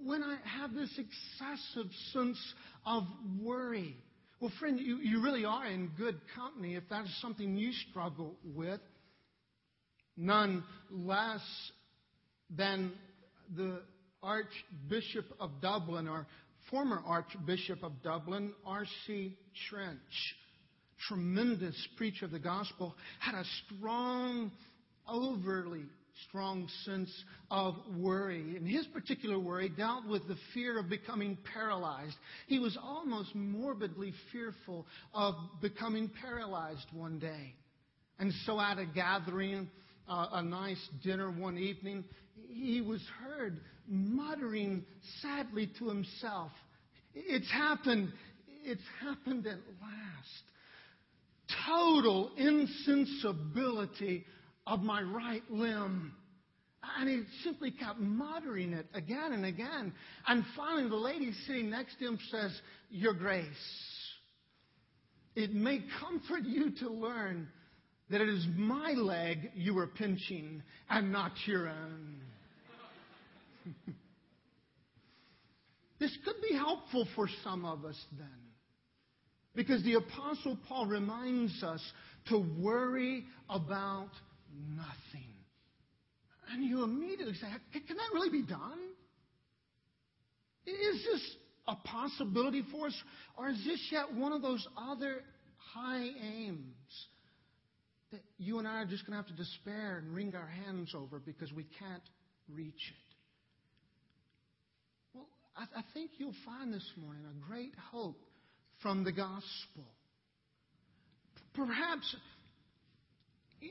when 0.03 0.23
I 0.23 0.37
have 0.59 0.73
this 0.73 0.91
excessive 0.97 1.91
sense 2.11 2.39
of 2.85 3.03
worry. 3.41 3.95
Well, 4.39 4.51
friend, 4.59 4.79
you, 4.79 4.97
you 4.97 5.21
really 5.21 5.45
are 5.45 5.65
in 5.65 5.91
good 5.97 6.19
company 6.35 6.75
if 6.75 6.83
that 6.89 7.05
is 7.05 7.21
something 7.21 7.55
you 7.55 7.71
struggle 7.89 8.35
with. 8.43 8.81
None 10.15 10.63
less 10.91 11.41
than 12.49 12.91
the 13.55 13.81
Archbishop 14.21 15.25
of 15.39 15.49
Dublin, 15.61 16.07
or 16.07 16.27
former 16.69 17.01
Archbishop 17.05 17.83
of 17.83 17.91
Dublin, 18.03 18.53
R.C. 18.65 19.35
Trench, 19.69 20.35
tremendous 21.07 21.75
preacher 21.97 22.25
of 22.25 22.31
the 22.31 22.39
gospel, 22.39 22.95
had 23.19 23.35
a 23.35 23.43
strong, 23.65 24.51
overly 25.07 25.83
strong 26.27 26.67
sense 26.85 27.11
of 27.49 27.75
worry. 27.97 28.55
And 28.55 28.67
his 28.67 28.85
particular 28.87 29.39
worry 29.39 29.69
dealt 29.69 30.07
with 30.07 30.27
the 30.27 30.37
fear 30.53 30.79
of 30.79 30.89
becoming 30.89 31.37
paralyzed. 31.53 32.15
He 32.47 32.59
was 32.59 32.77
almost 32.81 33.33
morbidly 33.35 34.13
fearful 34.31 34.85
of 35.13 35.35
becoming 35.61 36.09
paralyzed 36.21 36.87
one 36.93 37.19
day. 37.19 37.55
And 38.19 38.31
so 38.45 38.59
at 38.59 38.77
a 38.77 38.85
gathering, 38.85 39.69
uh, 40.07 40.27
a 40.33 40.43
nice 40.43 40.79
dinner 41.03 41.31
one 41.31 41.57
evening, 41.57 42.03
he 42.47 42.81
was 42.81 43.01
heard 43.21 43.59
muttering 43.87 44.85
sadly 45.21 45.69
to 45.79 45.87
himself, 45.87 46.51
It's 47.13 47.51
happened. 47.51 48.11
It's 48.63 48.81
happened 49.01 49.45
at 49.45 49.59
last. 49.81 50.43
Total 51.67 52.31
insensibility 52.37 54.25
of 54.67 54.81
my 54.81 55.01
right 55.01 55.43
limb. 55.49 56.13
And 56.97 57.09
he 57.09 57.23
simply 57.43 57.71
kept 57.71 57.99
muttering 57.99 58.73
it 58.73 58.87
again 58.93 59.31
and 59.31 59.45
again. 59.45 59.93
And 60.27 60.43
finally, 60.55 60.89
the 60.89 60.95
lady 60.95 61.31
sitting 61.47 61.69
next 61.69 61.97
to 61.99 62.07
him 62.07 62.19
says, 62.29 62.51
Your 62.89 63.13
grace. 63.13 63.47
It 65.35 65.53
may 65.53 65.83
comfort 65.99 66.43
you 66.43 66.71
to 66.79 66.89
learn 66.89 67.47
that 68.09 68.21
it 68.21 68.29
is 68.29 68.45
my 68.55 68.91
leg 68.91 69.51
you 69.55 69.77
are 69.79 69.87
pinching 69.87 70.61
and 70.89 71.11
not 71.11 71.31
your 71.45 71.69
own. 71.69 72.15
This 76.03 76.17
could 76.25 76.35
be 76.41 76.53
helpful 76.53 77.07
for 77.15 77.29
some 77.45 77.63
of 77.63 77.85
us 77.85 77.95
then. 78.17 78.27
Because 79.55 79.81
the 79.83 79.93
Apostle 79.93 80.57
Paul 80.67 80.85
reminds 80.87 81.63
us 81.63 81.81
to 82.27 82.45
worry 82.59 83.23
about 83.49 84.09
nothing. 84.75 85.29
And 86.51 86.63
you 86.63 86.83
immediately 86.83 87.33
say, 87.35 87.47
can 87.71 87.97
that 87.97 88.09
really 88.13 88.29
be 88.29 88.43
done? 88.43 88.79
Is 90.65 91.03
this 91.11 91.35
a 91.67 91.75
possibility 91.75 92.63
for 92.71 92.87
us? 92.87 93.03
Or 93.37 93.49
is 93.49 93.63
this 93.65 93.79
yet 93.91 94.13
one 94.13 94.33
of 94.33 94.41
those 94.41 94.65
other 94.77 95.21
high 95.73 96.09
aims 96.21 97.07
that 98.11 98.21
you 98.37 98.59
and 98.59 98.67
I 98.67 98.81
are 98.81 98.85
just 98.85 99.05
going 99.05 99.17
to 99.17 99.23
have 99.27 99.35
to 99.35 99.43
despair 99.43 99.97
and 99.97 100.13
wring 100.13 100.33
our 100.35 100.47
hands 100.47 100.93
over 100.95 101.19
because 101.19 101.51
we 101.51 101.65
can't 101.79 102.03
reach 102.53 102.73
it? 102.73 103.15
Well, 105.13 105.27
I, 105.57 105.63
I 105.79 105.83
think 105.93 106.11
you'll 106.17 106.35
find 106.45 106.73
this 106.73 106.89
morning 107.01 107.23
a 107.25 107.49
great 107.49 107.73
hope 107.91 108.21
from 108.81 109.03
the 109.03 109.11
gospel. 109.11 109.87
Perhaps 111.55 112.15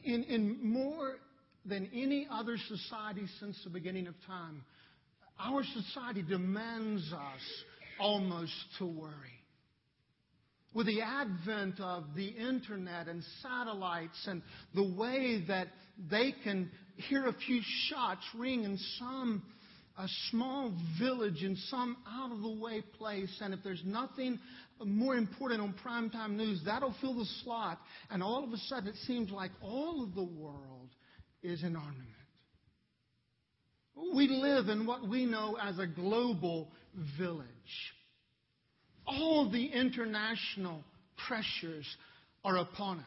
in, 0.04 0.24
in 0.24 0.58
more 0.62 1.16
than 1.64 1.88
any 1.94 2.26
other 2.30 2.56
society 2.68 3.26
since 3.40 3.58
the 3.64 3.70
beginning 3.70 4.06
of 4.06 4.14
time, 4.26 4.64
our 5.38 5.62
society 5.64 6.22
demands 6.22 7.12
us 7.12 7.40
almost 8.00 8.52
to 8.78 8.86
worry. 8.86 9.12
With 10.74 10.86
the 10.86 11.02
advent 11.02 11.80
of 11.80 12.04
the 12.16 12.28
internet 12.28 13.06
and 13.06 13.22
satellites 13.42 14.26
and 14.26 14.42
the 14.74 14.94
way 14.96 15.44
that 15.48 15.68
they 16.10 16.34
can 16.44 16.70
hear 16.96 17.26
a 17.26 17.32
few 17.32 17.60
shots 17.88 18.22
ring 18.34 18.64
in 18.64 18.78
some 18.98 19.42
a 19.98 20.06
small 20.30 20.72
village 20.98 21.42
in 21.42 21.54
some 21.68 21.98
out 22.08 22.32
of 22.32 22.40
the 22.40 22.60
way 22.60 22.82
place, 22.96 23.30
and 23.42 23.52
if 23.52 23.60
there's 23.62 23.82
nothing 23.84 24.38
more 24.84 25.16
important 25.16 25.60
on 25.60 25.74
primetime 25.84 26.36
news, 26.36 26.60
that'll 26.64 26.94
fill 27.00 27.14
the 27.14 27.26
slot, 27.42 27.78
and 28.10 28.22
all 28.22 28.44
of 28.44 28.52
a 28.52 28.56
sudden 28.56 28.88
it 28.88 28.96
seems 29.06 29.30
like 29.30 29.50
all 29.60 30.02
of 30.02 30.14
the 30.14 30.24
world 30.24 30.90
is 31.42 31.62
in 31.62 31.76
armament. 31.76 32.08
We 34.14 34.28
live 34.28 34.68
in 34.68 34.86
what 34.86 35.06
we 35.06 35.26
know 35.26 35.58
as 35.60 35.78
a 35.78 35.86
global 35.86 36.70
village. 37.18 37.46
All 39.06 39.50
the 39.50 39.66
international 39.66 40.82
pressures 41.26 41.86
are 42.44 42.56
upon 42.56 42.98
us. 42.98 43.04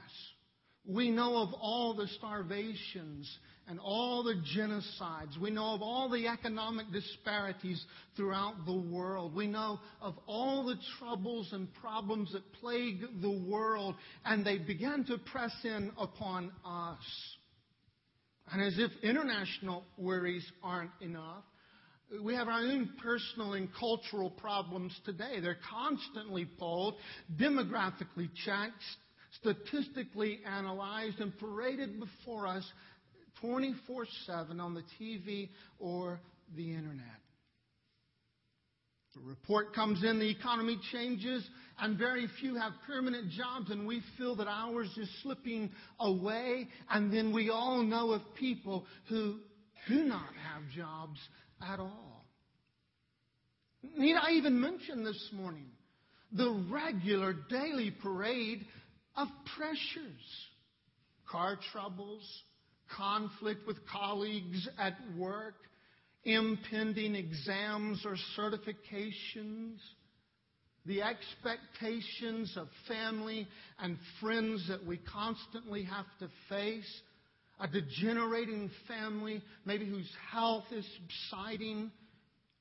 We 0.88 1.10
know 1.10 1.38
of 1.38 1.54
all 1.54 1.96
the 1.96 2.08
starvations 2.20 3.30
and 3.68 3.80
all 3.80 4.24
the 4.24 4.36
genocides. 4.56 5.40
We 5.42 5.50
know 5.50 5.74
of 5.74 5.82
all 5.82 6.10
the 6.10 6.28
economic 6.28 6.92
disparities 6.92 7.84
throughout 8.16 8.66
the 8.66 8.78
world. 8.78 9.36
We 9.36 9.48
know 9.48 9.80
of 10.02 10.16
all 10.28 10.66
the 10.66 10.78
troubles 11.00 11.50
and 11.52 11.74
problems 11.76 12.32
that 12.34 12.54
plague 12.62 13.02
the 13.22 13.44
world, 13.48 13.96
and 14.24 14.46
they 14.46 14.60
begin 14.60 15.06
to 15.06 15.18
press 15.18 15.54
in 15.64 15.92
upon 15.98 16.52
us. 16.64 16.98
And 18.52 18.62
as 18.62 18.78
if 18.78 18.92
international 19.02 19.84
worries 19.98 20.46
aren't 20.64 20.92
enough, 21.02 21.44
we 22.22 22.36
have 22.36 22.48
our 22.48 22.60
own 22.60 22.92
personal 23.02 23.54
and 23.54 23.68
cultural 23.80 24.30
problems 24.30 24.96
today. 25.06 25.40
They're 25.42 25.58
constantly 25.72 26.48
polled, 26.60 26.96
demographically 27.36 28.30
checked, 28.46 28.84
statistically 29.40 30.40
analyzed, 30.46 31.20
and 31.20 31.38
paraded 31.40 32.00
before 32.00 32.48
us 32.48 32.64
24 33.42 34.06
7 34.26 34.60
on 34.60 34.74
the 34.74 34.84
TV 35.00 35.50
or 35.80 36.20
the 36.56 36.70
internet. 36.70 37.22
The 39.16 39.22
report 39.22 39.74
comes 39.74 40.04
in, 40.04 40.20
the 40.20 40.30
economy 40.30 40.78
changes, 40.92 41.48
and 41.80 41.98
very 41.98 42.28
few 42.42 42.56
have 42.56 42.74
permanent 42.86 43.32
jobs, 43.32 43.72
and 43.72 43.88
we 43.88 44.02
feel 44.18 44.36
that 44.36 44.48
ours 44.48 44.90
is 44.98 45.10
slipping 45.24 45.72
away. 46.00 46.68
And 46.90 47.14
then 47.14 47.34
we 47.34 47.50
all 47.50 47.82
know 47.82 48.12
of 48.12 48.22
people 48.38 48.86
who 49.08 49.38
do 49.88 50.04
not 50.04 50.30
have 50.52 50.70
jobs 50.76 51.20
at 51.62 51.80
all. 51.80 52.26
Need 53.98 54.16
I 54.16 54.32
even 54.32 54.60
mention 54.60 55.06
this 55.06 55.30
morning 55.32 55.68
the 56.32 56.66
regular 56.70 57.34
daily 57.50 57.92
parade 57.92 58.66
of 59.16 59.28
pressures? 59.58 60.48
Car 61.30 61.58
troubles, 61.72 62.24
conflict 62.96 63.66
with 63.68 63.78
colleagues 63.92 64.68
at 64.78 64.94
work, 65.18 65.56
impending 66.24 67.16
exams 67.16 68.06
or 68.06 68.16
certifications, 68.38 69.78
the 70.86 71.02
expectations 71.02 72.56
of 72.58 72.68
family 72.88 73.48
and 73.80 73.98
friends 74.22 74.68
that 74.68 74.86
we 74.86 74.98
constantly 75.12 75.84
have 75.84 76.06
to 76.20 76.28
face, 76.48 77.02
a 77.60 77.68
degenerating 77.68 78.70
family, 78.88 79.42
maybe 79.66 79.86
whose 79.86 80.12
health 80.32 80.66
is 80.72 80.86
subsiding. 81.32 81.92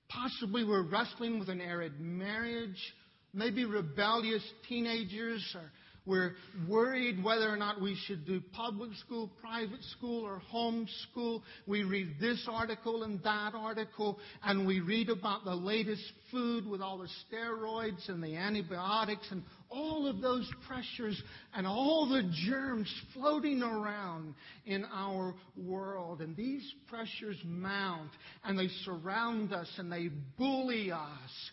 Possibly 0.08 0.64
we're 0.64 0.88
wrestling 0.88 1.38
with 1.38 1.48
an 1.48 1.60
arid 1.60 2.00
marriage. 2.00 2.80
Maybe 3.32 3.64
rebellious 3.64 4.44
teenagers 4.68 5.44
are 5.56 5.70
we're 6.06 6.34
worried 6.68 7.24
whether 7.24 7.48
or 7.48 7.56
not 7.56 7.80
we 7.80 7.96
should 8.06 8.26
do 8.26 8.42
public 8.52 8.90
school, 8.96 9.30
private 9.40 9.82
school, 9.96 10.22
or 10.22 10.38
home 10.38 10.86
school. 11.10 11.42
We 11.66 11.82
read 11.82 12.16
this 12.20 12.46
article 12.50 13.04
and 13.04 13.22
that 13.22 13.52
article, 13.54 14.18
and 14.42 14.66
we 14.66 14.80
read 14.80 15.08
about 15.08 15.44
the 15.44 15.54
latest 15.54 16.02
food 16.30 16.66
with 16.66 16.82
all 16.82 16.98
the 16.98 17.08
steroids 17.24 18.06
and 18.10 18.22
the 18.22 18.36
antibiotics 18.36 19.26
and 19.30 19.42
all 19.70 20.06
of 20.06 20.20
those 20.20 20.50
pressures 20.68 21.20
and 21.54 21.66
all 21.66 22.06
the 22.06 22.30
germs 22.46 22.92
floating 23.14 23.62
around 23.62 24.34
in 24.66 24.84
our 24.92 25.34
world. 25.56 26.20
And 26.20 26.36
these 26.36 26.70
pressures 26.86 27.38
mount 27.46 28.10
and 28.44 28.58
they 28.58 28.68
surround 28.84 29.54
us 29.54 29.68
and 29.78 29.90
they 29.90 30.10
bully 30.36 30.92
us 30.92 31.50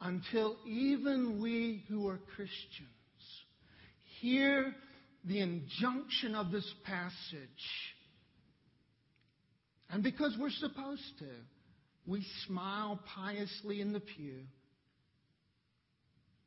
until 0.00 0.56
even 0.66 1.40
we 1.40 1.84
who 1.88 2.08
are 2.08 2.18
Christians 2.34 2.88
hear 4.24 4.74
the 5.26 5.40
injunction 5.40 6.34
of 6.34 6.50
this 6.50 6.66
passage. 6.84 7.48
And 9.90 10.02
because 10.02 10.34
we're 10.40 10.50
supposed 10.50 11.18
to, 11.18 11.28
we 12.06 12.24
smile 12.46 12.98
piously 13.14 13.82
in 13.82 13.92
the 13.92 14.00
pew. 14.00 14.40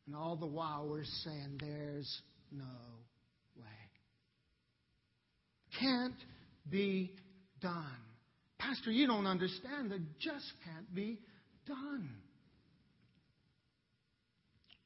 And 0.07 0.15
all 0.15 0.35
the 0.35 0.47
while 0.47 0.87
we're 0.89 1.03
saying, 1.23 1.59
there's 1.59 2.21
no 2.51 2.63
way. 3.55 3.65
Can't 5.79 6.15
be 6.69 7.11
done. 7.61 7.85
Pastor, 8.57 8.91
you 8.91 9.05
don't 9.05 9.27
understand. 9.27 9.91
That 9.91 10.01
just 10.19 10.51
can't 10.65 10.93
be 10.95 11.19
done. 11.67 12.09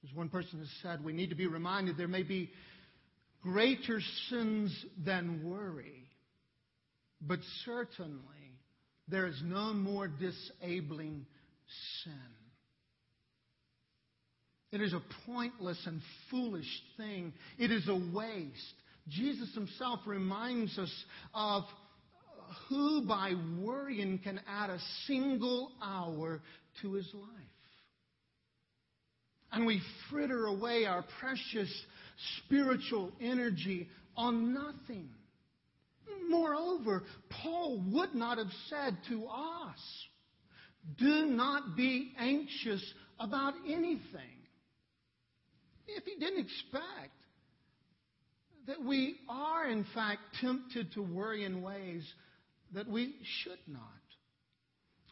As 0.03 0.15
one 0.15 0.29
person 0.29 0.59
has 0.59 0.69
said, 0.81 1.03
we 1.03 1.13
need 1.13 1.29
to 1.29 1.35
be 1.35 1.47
reminded 1.47 1.95
there 1.95 2.07
may 2.07 2.23
be 2.23 2.49
greater 3.41 3.99
sins 4.29 4.85
than 5.03 5.43
worry, 5.43 6.07
but 7.21 7.39
certainly 7.65 8.19
there 9.07 9.27
is 9.27 9.41
no 9.43 9.73
more 9.73 10.07
disabling 10.07 11.25
sin. 12.03 12.13
It 14.71 14.81
is 14.81 14.93
a 14.93 15.01
pointless 15.25 15.79
and 15.85 16.01
foolish 16.29 16.81
thing. 16.95 17.33
It 17.59 17.71
is 17.71 17.87
a 17.89 17.95
waste. 18.13 18.73
Jesus 19.09 19.53
himself 19.53 19.99
reminds 20.05 20.77
us 20.77 21.03
of 21.33 21.63
who 22.69 23.05
by 23.05 23.33
worrying 23.59 24.19
can 24.19 24.39
add 24.47 24.69
a 24.69 24.79
single 25.07 25.71
hour 25.81 26.41
to 26.81 26.93
his 26.93 27.09
life. 27.13 27.27
And 29.51 29.65
we 29.65 29.81
fritter 30.09 30.45
away 30.45 30.85
our 30.85 31.03
precious 31.19 31.69
spiritual 32.37 33.11
energy 33.21 33.87
on 34.15 34.53
nothing. 34.53 35.09
Moreover, 36.29 37.03
Paul 37.29 37.83
would 37.91 38.13
not 38.15 38.37
have 38.37 38.51
said 38.69 38.97
to 39.09 39.25
us, 39.27 39.79
Do 40.97 41.25
not 41.25 41.75
be 41.75 42.13
anxious 42.17 42.83
about 43.19 43.53
anything. 43.65 44.37
If 45.87 46.03
he 46.05 46.15
didn't 46.19 46.45
expect 46.45 47.13
that 48.67 48.83
we 48.83 49.15
are, 49.27 49.67
in 49.67 49.85
fact, 49.93 50.19
tempted 50.39 50.93
to 50.93 51.01
worry 51.01 51.43
in 51.43 51.61
ways 51.61 52.03
that 52.73 52.87
we 52.87 53.15
should 53.43 53.59
not. 53.67 53.83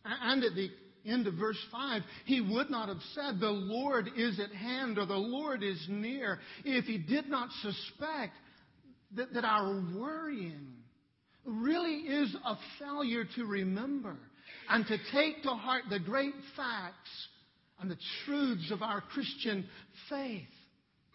And 0.06 0.44
at 0.44 0.56
the 0.56 0.70
of 1.06 1.34
verse 1.36 1.60
5, 1.72 2.02
he 2.26 2.42
would 2.42 2.70
not 2.70 2.90
have 2.90 3.02
said, 3.14 3.40
The 3.40 3.50
Lord 3.50 4.10
is 4.16 4.40
at 4.40 4.52
hand 4.52 4.98
or 4.98 5.06
the 5.06 5.14
Lord 5.14 5.64
is 5.64 5.84
near, 5.90 6.40
if 6.64 6.86
he 6.86 6.98
did 6.98 7.28
not 7.28 7.50
suspect 7.62 8.34
that, 9.16 9.34
that 9.34 9.46
our 9.46 9.82
worrying 9.96 10.68
really 11.46 11.96
is 11.96 12.36
a 12.46 12.56
failure 12.80 13.24
to 13.36 13.46
remember 13.46 14.18
and 14.70 14.86
to 14.88 14.98
take 15.12 15.44
to 15.44 15.50
heart 15.50 15.84
the 15.90 16.00
great 16.00 16.34
facts 16.56 17.28
and 17.80 17.90
the 17.90 17.98
truths 18.26 18.72
of 18.72 18.82
our 18.82 19.02
Christian 19.02 19.66
faith. 20.10 20.48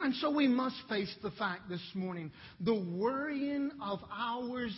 And 0.01 0.15
so 0.17 0.31
we 0.31 0.49
must 0.49 0.77
face 0.89 1.15
the 1.23 1.31
fact 1.33 1.69
this 1.69 1.83
morning 1.95 2.33
the 2.61 2.75
worrying 2.75 3.71
of 3.83 4.01
ours, 4.13 4.75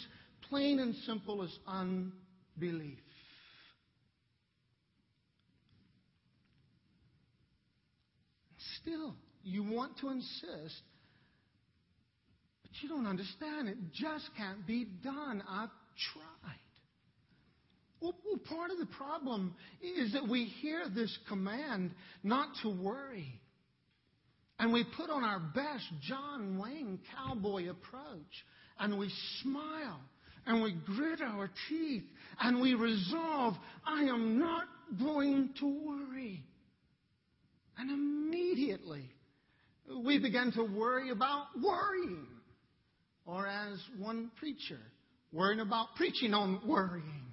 plain 0.49 0.79
and 0.79 0.95
simple, 1.07 1.43
is 1.43 1.59
unbelief. 1.67 2.99
Still, 8.87 9.17
you 9.43 9.65
want 9.65 9.99
to 9.99 10.11
insist, 10.11 10.83
but 12.63 12.71
you 12.81 12.89
don't 12.89 13.07
understand. 13.07 13.69
It 13.69 13.79
just 13.93 14.29
can't 14.37 14.65
be 14.65 14.87
done. 15.03 15.43
I've 15.49 15.71
tried. 16.13 16.55
Well, 18.01 18.15
part 18.49 18.71
of 18.71 18.79
the 18.79 18.87
problem 18.87 19.55
is 19.83 20.13
that 20.13 20.29
we 20.29 20.45
hear 20.45 20.83
this 20.95 21.17
command 21.29 21.93
not 22.23 22.49
to 22.63 22.69
worry. 22.69 23.41
And 24.59 24.73
we 24.73 24.85
put 24.97 25.11
on 25.11 25.25
our 25.25 25.41
best 25.41 25.85
John 26.03 26.59
Wayne 26.59 27.01
cowboy 27.15 27.69
approach. 27.69 28.45
And 28.79 28.99
we 28.99 29.11
smile. 29.43 30.01
And 30.47 30.63
we 30.63 30.75
grit 30.85 31.21
our 31.21 31.51
teeth. 31.69 32.05
And 32.41 32.61
we 32.61 32.75
resolve, 32.75 33.55
I 33.85 34.03
am 34.03 34.39
not 34.39 34.65
going 35.01 35.51
to 35.59 35.67
worry. 35.67 36.45
And 37.79 37.91
immediately, 37.91 39.05
we 40.05 40.19
begin 40.19 40.53
to 40.53 40.63
worry 40.63 41.11
about 41.11 41.47
worrying. 41.63 42.27
Or 43.25 43.47
as 43.47 43.79
one 43.99 44.31
preacher, 44.37 44.79
worrying 45.33 45.61
about 45.61 45.89
preaching 45.97 46.33
on 46.33 46.61
worrying. 46.67 47.25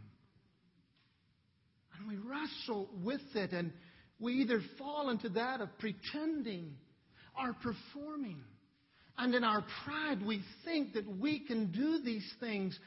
And 1.97 2.07
we 2.07 2.17
wrestle 2.17 2.89
with 3.03 3.21
it, 3.35 3.51
and 3.51 3.71
we 4.19 4.33
either 4.41 4.61
fall 4.79 5.09
into 5.09 5.29
that 5.29 5.61
of 5.61 5.69
pretending 5.77 6.73
or 7.37 7.53
performing. 7.53 8.41
And 9.17 9.35
in 9.35 9.43
our 9.43 9.63
pride, 9.85 10.25
we 10.25 10.41
think 10.65 10.93
that 10.93 11.07
we 11.07 11.39
can 11.39 11.71
do 11.71 11.99
these 12.03 12.27
things. 12.39 12.77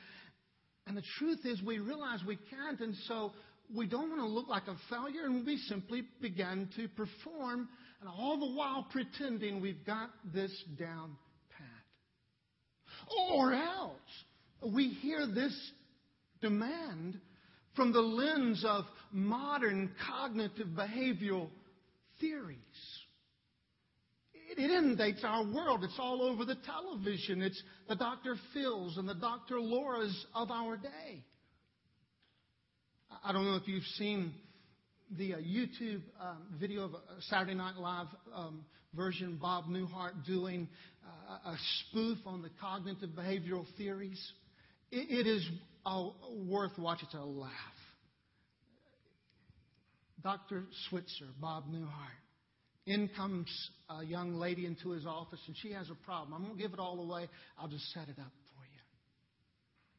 And 0.86 0.96
the 0.96 1.02
truth 1.18 1.40
is, 1.44 1.62
we 1.62 1.78
realize 1.78 2.20
we 2.26 2.38
can't, 2.50 2.80
and 2.80 2.94
so 3.06 3.32
we 3.74 3.86
don't 3.86 4.10
want 4.10 4.20
to 4.20 4.28
look 4.28 4.48
like 4.48 4.66
a 4.68 4.76
failure, 4.90 5.24
and 5.24 5.46
we 5.46 5.58
simply 5.58 6.02
begin 6.20 6.68
to 6.76 6.88
perform, 6.88 7.68
and 8.00 8.08
all 8.08 8.38
the 8.38 8.56
while 8.56 8.86
pretending 8.90 9.60
we've 9.60 9.84
got 9.84 10.10
this 10.32 10.52
down 10.78 11.16
pat. 11.50 13.16
Or 13.30 13.52
else, 13.52 14.00
we 14.74 14.88
hear 14.88 15.26
this 15.26 15.54
demand 16.40 17.20
from 17.74 17.92
the 17.92 18.00
lens 18.00 18.64
of 18.66 18.84
modern 19.12 19.92
cognitive 20.06 20.68
behavioral 20.68 21.48
theories. 22.20 22.58
It 24.48 24.58
inundates 24.58 25.22
our 25.24 25.44
world. 25.44 25.84
It's 25.84 25.98
all 25.98 26.22
over 26.22 26.44
the 26.44 26.56
television. 26.64 27.42
It's 27.42 27.60
the 27.88 27.96
Dr. 27.96 28.36
Phil's 28.54 28.96
and 28.96 29.08
the 29.08 29.14
Dr. 29.14 29.60
Laura's 29.60 30.26
of 30.34 30.50
our 30.50 30.76
day. 30.76 31.24
I 33.24 33.32
don't 33.32 33.44
know 33.44 33.56
if 33.56 33.68
you've 33.68 33.84
seen 33.96 34.32
the 35.16 35.34
uh, 35.34 35.38
YouTube 35.38 36.02
um, 36.20 36.42
video 36.58 36.84
of 36.84 36.94
a 36.94 37.22
Saturday 37.22 37.54
Night 37.54 37.76
Live 37.76 38.06
um, 38.34 38.64
version, 38.94 39.38
Bob 39.40 39.66
Newhart 39.66 40.24
doing 40.26 40.68
uh, 41.04 41.50
a 41.50 41.56
spoof 41.80 42.18
on 42.26 42.42
the 42.42 42.50
cognitive 42.60 43.10
behavioral 43.10 43.64
theories. 43.76 44.20
it, 44.90 45.26
it 45.26 45.26
is 45.28 45.48
uh, 45.84 46.08
worth 46.46 46.76
watching. 46.78 47.06
It's 47.06 47.14
a 47.14 47.24
laugh. 47.24 47.52
Dr. 50.22 50.64
Switzer, 50.88 51.26
Bob 51.40 51.64
Newhart. 51.70 51.90
In 52.86 53.08
comes 53.16 53.48
a 53.90 54.04
young 54.04 54.34
lady 54.34 54.66
into 54.66 54.90
his 54.90 55.06
office, 55.06 55.40
and 55.46 55.56
she 55.56 55.72
has 55.72 55.90
a 55.90 55.94
problem. 56.04 56.34
I'm 56.34 56.44
going 56.44 56.56
to 56.56 56.62
give 56.62 56.72
it 56.72 56.78
all 56.78 57.00
away. 57.00 57.28
I'll 57.58 57.68
just 57.68 57.92
set 57.92 58.08
it 58.08 58.18
up 58.18 58.32
for 58.54 58.64
you. 58.64 58.80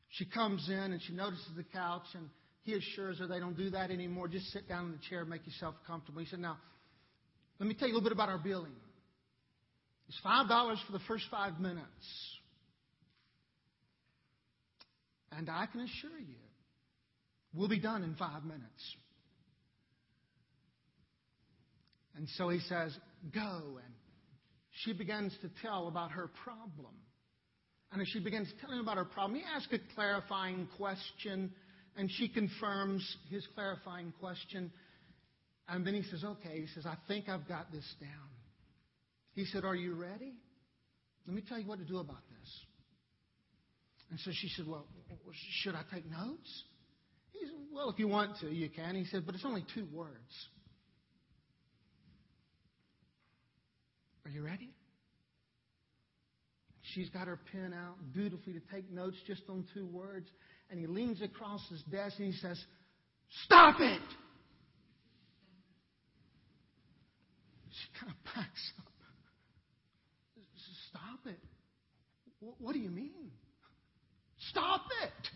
She 0.10 0.26
comes 0.26 0.68
in, 0.70 0.74
and 0.94 1.02
she 1.02 1.14
notices 1.14 1.48
the 1.56 1.64
couch, 1.64 2.04
and 2.14 2.30
he 2.68 2.74
assures 2.74 3.18
her 3.20 3.28
they 3.28 3.40
don't 3.40 3.56
do 3.56 3.70
that 3.70 3.92
anymore. 3.92 4.28
Just 4.28 4.48
sit 4.52 4.68
down 4.68 4.88
in 4.88 4.92
the 4.92 4.98
chair, 5.10 5.24
make 5.24 5.48
yourself 5.48 5.74
comfortable. 5.88 6.20
He 6.20 6.28
said, 6.28 6.40
Now, 6.40 6.58
let 7.60 7.68
me 7.68 7.74
tell 7.74 7.88
you 7.88 7.94
a 7.94 7.96
little 7.96 8.10
bit 8.10 8.14
about 8.14 8.28
our 8.28 8.38
billing. 8.38 8.76
It's 10.10 10.20
$5 10.26 10.86
for 10.86 10.92
the 10.92 11.00
first 11.08 11.24
five 11.32 11.62
minutes. 11.62 11.88
And 15.32 15.50
I 15.50 15.66
can 15.68 15.80
assure 15.80 16.20
you, 16.20 16.36
we'll 17.54 17.70
be 17.70 17.80
done 17.80 18.04
in 18.04 18.16
five 18.16 18.44
minutes. 18.44 18.96
And 22.18 22.28
so 22.36 22.50
he 22.50 22.60
says, 22.60 22.94
Go. 23.34 23.80
And 23.82 23.94
she 24.84 24.92
begins 24.92 25.34
to 25.42 25.50
tell 25.62 25.88
about 25.88 26.12
her 26.12 26.30
problem. 26.44 26.94
And 27.94 28.02
as 28.02 28.10
she 28.10 28.20
begins 28.20 28.52
telling 28.60 28.82
about 28.82 28.98
her 28.98 29.06
problem, 29.06 29.40
he 29.40 29.46
asks 29.56 29.72
a 29.72 29.80
clarifying 29.96 30.68
question 30.76 31.54
and 31.98 32.10
she 32.12 32.30
confirms 32.30 33.18
his 33.30 33.46
clarifying 33.56 34.14
question. 34.20 34.72
And 35.68 35.86
then 35.86 35.96
he 35.96 36.04
says, 36.04 36.24
Okay. 36.24 36.62
He 36.62 36.68
says, 36.74 36.86
I 36.86 36.96
think 37.08 37.28
I've 37.28 37.48
got 37.48 37.72
this 37.72 37.86
down. 38.00 38.30
He 39.34 39.46
said, 39.46 39.66
Are 39.66 39.76
you 39.76 39.96
ready? 39.96 40.34
Let 41.26 41.36
me 41.36 41.44
tell 41.48 41.60
you 41.60 41.68
what 41.68 41.80
to 41.80 41.86
do 41.86 41.98
about 41.98 42.22
this. 42.30 42.50
And 44.12 44.20
so 44.20 44.32
she 44.34 44.48
said, 44.56 44.68
Well, 44.68 44.86
should 45.64 45.76
I 45.76 45.82
take 45.94 46.10
notes? 46.10 46.64
He 47.34 47.46
said, 47.46 47.56
Well, 47.74 47.90
if 47.90 48.00
you 48.00 48.08
want 48.08 48.40
to, 48.42 48.48
you 48.48 48.70
can. 48.70 48.96
He 48.96 49.06
said, 49.06 49.26
But 49.26 49.36
it's 49.36 49.46
only 49.46 49.66
two 49.74 49.88
words. 49.92 50.48
Are 54.24 54.30
you 54.30 54.44
ready? 54.44 54.70
She's 56.94 57.10
got 57.10 57.28
her 57.28 57.40
pen 57.52 57.74
out 57.74 57.96
dutifully 58.14 58.54
to 58.54 58.62
take 58.74 58.90
notes 58.92 59.18
just 59.26 59.42
on 59.50 59.66
two 59.74 59.88
words 59.88 60.28
and 60.70 60.80
he 60.80 60.88
leans 60.88 61.22
across 61.22 61.62
his 61.70 61.82
desk 61.84 62.16
and 62.20 62.34
he 62.34 62.40
says, 62.40 62.60
Stop 63.46 63.76
it! 63.80 64.02
She 67.72 68.00
kind 68.00 68.12
of 68.12 68.34
backs 68.36 68.74
up. 68.80 68.86
Stop 70.90 71.28
it. 71.28 71.40
What 72.60 72.74
do 72.74 72.80
you 72.80 72.90
mean? 72.90 73.32
Stop 74.50 74.82
it. 75.04 75.30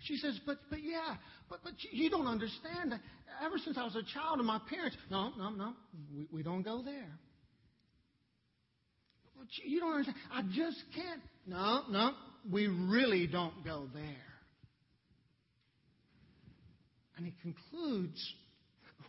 She 0.00 0.16
says, 0.16 0.38
but, 0.44 0.58
but 0.68 0.82
yeah, 0.82 1.16
but, 1.48 1.60
but 1.62 1.74
you 1.90 2.10
don't 2.10 2.26
understand. 2.26 2.98
Ever 3.44 3.58
since 3.64 3.78
I 3.78 3.84
was 3.84 3.94
a 3.94 4.02
child 4.14 4.38
and 4.38 4.46
my 4.46 4.60
parents, 4.68 4.96
no, 5.10 5.32
no, 5.38 5.50
no, 5.50 5.74
we, 6.14 6.26
we 6.32 6.42
don't 6.42 6.62
go 6.62 6.82
there. 6.82 7.18
But 9.36 9.46
you 9.64 9.80
don't 9.80 9.92
understand. 9.92 10.16
I 10.32 10.42
just 10.42 10.78
can't. 10.94 11.20
No, 11.46 11.82
no, 11.88 12.12
we 12.50 12.66
really 12.66 13.26
don't 13.26 13.64
go 13.64 13.88
there. 13.94 14.32
And 17.16 17.26
he 17.26 17.34
concludes 17.42 18.34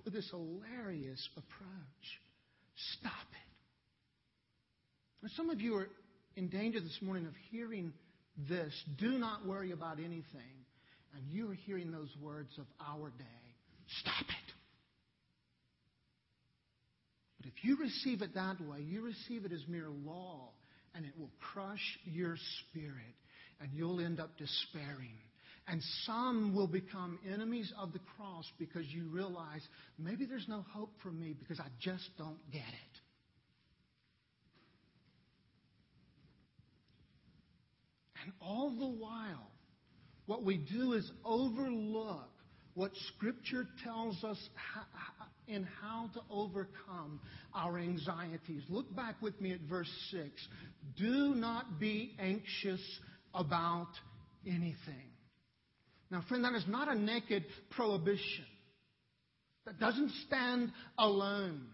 with 0.05 0.13
this 0.13 0.29
hilarious 0.29 1.29
approach 1.35 2.19
Stop 2.99 3.27
it. 5.23 5.31
Some 5.37 5.49
of 5.51 5.61
you 5.61 5.75
are 5.77 5.87
in 6.35 6.49
danger 6.49 6.79
this 6.79 6.97
morning 7.01 7.27
of 7.27 7.33
hearing 7.51 7.93
this 8.49 8.73
do 8.97 9.19
not 9.19 9.45
worry 9.45 9.71
about 9.71 9.99
anything. 9.99 10.65
And 11.15 11.23
you 11.29 11.51
are 11.51 11.53
hearing 11.53 11.91
those 11.91 12.09
words 12.21 12.49
of 12.57 12.65
our 12.85 13.09
day 13.11 13.23
Stop 14.01 14.21
it. 14.27 14.53
But 17.37 17.47
if 17.47 17.63
you 17.63 17.77
receive 17.77 18.21
it 18.21 18.33
that 18.35 18.59
way, 18.61 18.79
you 18.79 19.01
receive 19.01 19.45
it 19.45 19.51
as 19.51 19.61
mere 19.67 19.89
law, 20.05 20.49
and 20.95 21.05
it 21.05 21.11
will 21.17 21.31
crush 21.39 21.99
your 22.05 22.37
spirit 22.59 23.15
and 23.61 23.71
you'll 23.73 23.99
end 23.99 24.19
up 24.19 24.37
despairing. 24.37 25.17
And 25.67 25.81
some 26.05 26.53
will 26.53 26.67
become 26.67 27.19
enemies 27.31 27.71
of 27.79 27.93
the 27.93 27.99
cross 28.17 28.45
because 28.59 28.85
you 28.87 29.07
realize 29.09 29.61
maybe 29.97 30.25
there's 30.25 30.47
no 30.49 30.65
hope 30.71 30.91
for 31.01 31.09
me 31.09 31.33
because 31.37 31.59
I 31.59 31.67
just 31.79 32.09
don't 32.17 32.39
get 32.51 32.61
it. 32.61 32.99
And 38.23 38.33
all 38.41 38.71
the 38.77 38.87
while, 38.87 39.51
what 40.25 40.43
we 40.43 40.57
do 40.57 40.93
is 40.93 41.09
overlook 41.25 42.29
what 42.73 42.91
Scripture 43.15 43.67
tells 43.83 44.23
us 44.23 44.37
in 45.47 45.67
how 45.81 46.09
to 46.13 46.21
overcome 46.29 47.19
our 47.53 47.77
anxieties. 47.77 48.63
Look 48.69 48.93
back 48.95 49.21
with 49.21 49.39
me 49.41 49.51
at 49.53 49.59
verse 49.61 49.91
6. 50.11 50.29
Do 50.97 51.35
not 51.35 51.79
be 51.79 52.15
anxious 52.19 52.81
about 53.33 53.89
anything. 54.45 55.09
Now, 56.11 56.23
friend, 56.27 56.43
that 56.43 56.53
is 56.53 56.65
not 56.67 56.87
a 56.87 56.95
naked 56.95 57.45
prohibition. 57.71 58.45
That 59.65 59.79
doesn't 59.79 60.11
stand 60.27 60.71
alone 60.97 61.65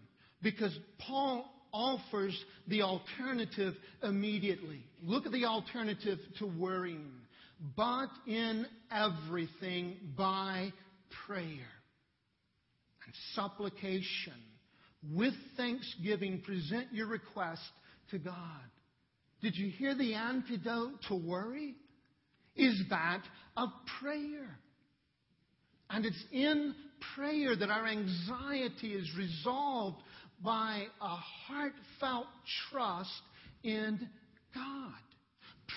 because 0.42 0.76
Paul 0.98 1.44
offers 1.72 2.38
the 2.66 2.82
alternative 2.82 3.74
immediately. 4.02 4.84
Look 5.02 5.26
at 5.26 5.32
the 5.32 5.44
alternative 5.44 6.18
to 6.38 6.46
worrying. 6.46 7.10
But 7.76 8.08
in 8.26 8.66
everything 8.90 9.96
by 10.16 10.72
prayer 11.26 11.44
and 13.04 13.14
supplication 13.34 14.32
with 15.12 15.34
thanksgiving 15.56 16.40
present 16.40 16.88
your 16.92 17.06
request 17.06 17.62
to 18.10 18.18
God. 18.18 18.34
Did 19.42 19.56
you 19.56 19.70
hear 19.70 19.94
the 19.94 20.14
antidote 20.14 21.02
to 21.08 21.14
worry? 21.14 21.74
Is 22.56 22.82
that 22.90 23.22
of 23.56 23.70
prayer. 24.00 24.58
And 25.88 26.04
it's 26.04 26.24
in 26.30 26.74
prayer 27.14 27.56
that 27.56 27.70
our 27.70 27.86
anxiety 27.86 28.92
is 28.92 29.10
resolved 29.16 30.02
by 30.42 30.84
a 31.00 31.16
heartfelt 31.46 32.26
trust 32.70 33.22
in 33.62 34.08
God. 34.54 34.92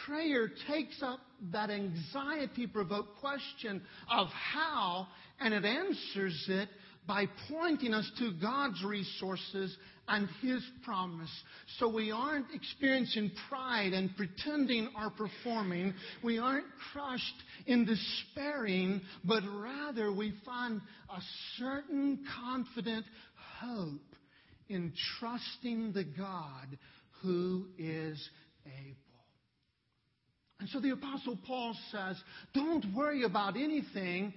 Prayer 0.06 0.50
takes 0.68 1.02
up 1.02 1.20
that 1.52 1.70
anxiety 1.70 2.68
provoked 2.68 3.20
question 3.20 3.82
of 4.12 4.28
how, 4.28 5.08
and 5.40 5.54
it 5.54 5.66
answers 5.66 6.46
it 6.50 6.70
by 7.08 7.26
pointing 7.50 7.94
us 7.94 8.10
to 8.20 8.32
God's 8.42 8.84
resources 8.84 9.76
and 10.08 10.28
His 10.42 10.64
promise. 10.84 11.32
So 11.80 11.90
we 11.90 12.12
aren't 12.12 12.48
experiencing 12.54 13.32
pride 13.50 13.94
and 13.94 14.16
pretending 14.16 14.90
are 14.96 15.10
performing. 15.10 15.94
We 16.24 16.40
aren't 16.40 16.66
crushed 16.92 17.44
in 17.66 17.86
despairing, 17.86 19.02
but 19.24 19.44
rather 19.54 20.12
we 20.12 20.34
find 20.46 20.82
a 21.10 21.22
certain 21.58 22.26
confident 22.42 23.06
hope 23.60 24.02
in 24.68 24.94
trusting 25.20 25.94
the 25.94 26.04
God 26.04 26.78
who 27.22 27.68
is 27.78 28.30
able. 28.66 28.98
And 30.60 30.70
so 30.70 30.80
the 30.80 30.92
Apostle 30.92 31.38
Paul 31.46 31.76
says, 31.92 32.16
don't 32.54 32.86
worry 32.96 33.24
about 33.24 33.58
anything, 33.58 34.34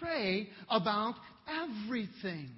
pray 0.00 0.48
about 0.68 1.14
everything. 1.48 2.50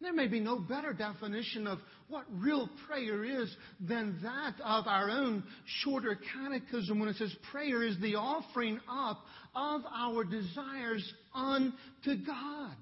There 0.00 0.12
may 0.12 0.26
be 0.26 0.40
no 0.40 0.58
better 0.58 0.92
definition 0.92 1.66
of 1.66 1.78
what 2.08 2.24
real 2.30 2.68
prayer 2.86 3.24
is 3.24 3.54
than 3.80 4.18
that 4.22 4.54
of 4.62 4.86
our 4.86 5.08
own 5.08 5.42
shorter 5.82 6.18
catechism 6.34 6.98
when 6.98 7.08
it 7.08 7.16
says 7.16 7.34
prayer 7.50 7.82
is 7.82 7.98
the 8.00 8.16
offering 8.16 8.80
up 8.90 9.24
of 9.54 9.80
our 9.94 10.24
desires 10.24 11.12
unto 11.34 12.16
God. 12.26 12.76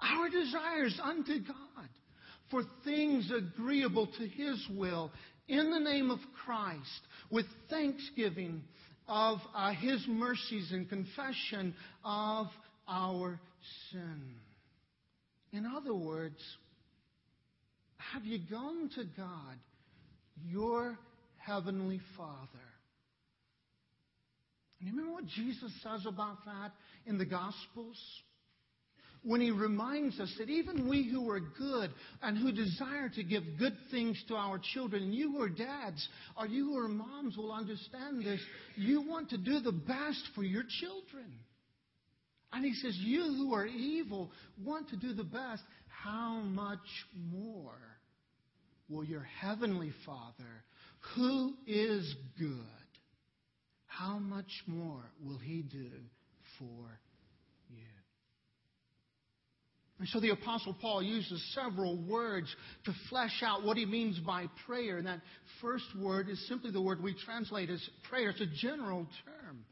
Our 0.00 0.28
desires 0.28 1.00
unto 1.02 1.38
God 1.38 1.88
for 2.50 2.64
things 2.84 3.32
agreeable 3.34 4.08
to 4.18 4.26
His 4.26 4.62
will 4.76 5.10
in 5.48 5.70
the 5.70 5.80
name 5.80 6.10
of 6.10 6.18
Christ 6.44 7.00
with 7.30 7.46
thanksgiving 7.70 8.62
of 9.08 9.38
uh, 9.54 9.72
His 9.72 10.04
mercies 10.06 10.70
and 10.72 10.88
confession 10.88 11.74
of 12.04 12.48
our 12.86 13.40
sin. 13.90 14.34
In 15.52 15.66
other 15.66 15.94
words, 15.94 16.38
have 18.12 18.24
you 18.24 18.38
gone 18.50 18.90
to 18.96 19.04
God, 19.16 19.56
your 20.44 20.98
heavenly 21.38 22.00
Father? 22.16 22.38
And 24.80 24.88
you 24.88 24.96
remember 24.96 25.12
what 25.12 25.26
Jesus 25.26 25.72
says 25.82 26.06
about 26.06 26.44
that 26.46 26.72
in 27.06 27.18
the 27.18 27.26
Gospels? 27.26 27.98
when 29.24 29.40
he 29.40 29.50
reminds 29.50 30.18
us 30.18 30.32
that 30.38 30.50
even 30.50 30.88
we 30.88 31.08
who 31.08 31.30
are 31.30 31.40
good 31.40 31.90
and 32.22 32.36
who 32.36 32.50
desire 32.50 33.08
to 33.08 33.22
give 33.22 33.44
good 33.58 33.76
things 33.90 34.22
to 34.28 34.34
our 34.34 34.60
children, 34.74 35.02
and 35.04 35.14
you 35.14 35.30
who 35.32 35.42
are 35.42 35.48
dads 35.48 36.08
or 36.36 36.46
you 36.46 36.66
who 36.66 36.78
are 36.78 36.88
moms 36.88 37.36
will 37.36 37.52
understand 37.52 38.24
this, 38.24 38.40
you 38.76 39.02
want 39.08 39.30
to 39.30 39.38
do 39.38 39.60
the 39.60 39.72
best 39.72 40.22
for 40.34 40.42
your 40.42 40.64
children. 40.80 41.30
And 42.52 42.64
he 42.64 42.74
says, 42.74 42.94
You 42.96 43.22
who 43.22 43.54
are 43.54 43.66
evil 43.66 44.30
want 44.62 44.88
to 44.90 44.96
do 44.96 45.12
the 45.14 45.24
best. 45.24 45.62
How 45.88 46.40
much 46.40 46.78
more 47.30 47.78
will 48.88 49.04
your 49.04 49.26
heavenly 49.40 49.92
Father, 50.04 50.64
who 51.14 51.54
is 51.66 52.14
good, 52.38 52.58
how 53.86 54.18
much 54.18 54.50
more 54.66 55.02
will 55.24 55.38
he 55.38 55.62
do 55.62 55.90
for 56.58 57.00
you? 57.70 57.84
And 59.98 60.08
so 60.08 60.18
the 60.18 60.30
Apostle 60.30 60.76
Paul 60.80 61.00
uses 61.02 61.54
several 61.54 61.96
words 61.96 62.54
to 62.86 62.92
flesh 63.08 63.40
out 63.44 63.62
what 63.64 63.76
he 63.76 63.86
means 63.86 64.18
by 64.18 64.46
prayer. 64.66 64.98
And 64.98 65.06
that 65.06 65.20
first 65.60 65.84
word 65.96 66.28
is 66.28 66.48
simply 66.48 66.72
the 66.72 66.82
word 66.82 67.00
we 67.00 67.14
translate 67.24 67.70
as 67.70 67.80
prayer. 68.10 68.30
It's 68.30 68.40
a 68.40 68.46
general 68.46 69.06
term. 69.24 69.64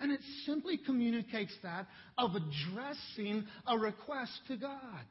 And 0.00 0.12
it 0.12 0.20
simply 0.44 0.78
communicates 0.78 1.54
that 1.62 1.86
of 2.18 2.32
addressing 2.34 3.46
a 3.66 3.78
request 3.78 4.32
to 4.48 4.56
God. 4.56 5.04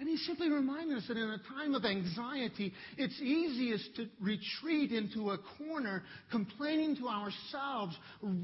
And 0.00 0.08
he's 0.08 0.26
simply 0.26 0.50
reminding 0.50 0.96
us 0.96 1.04
that 1.06 1.16
in 1.16 1.30
a 1.30 1.38
time 1.56 1.74
of 1.74 1.84
anxiety, 1.84 2.72
it's 2.98 3.20
easiest 3.20 3.94
to 3.96 4.08
retreat 4.20 4.90
into 4.90 5.30
a 5.30 5.38
corner, 5.56 6.02
complaining 6.32 6.96
to 6.96 7.08
ourselves, 7.08 7.96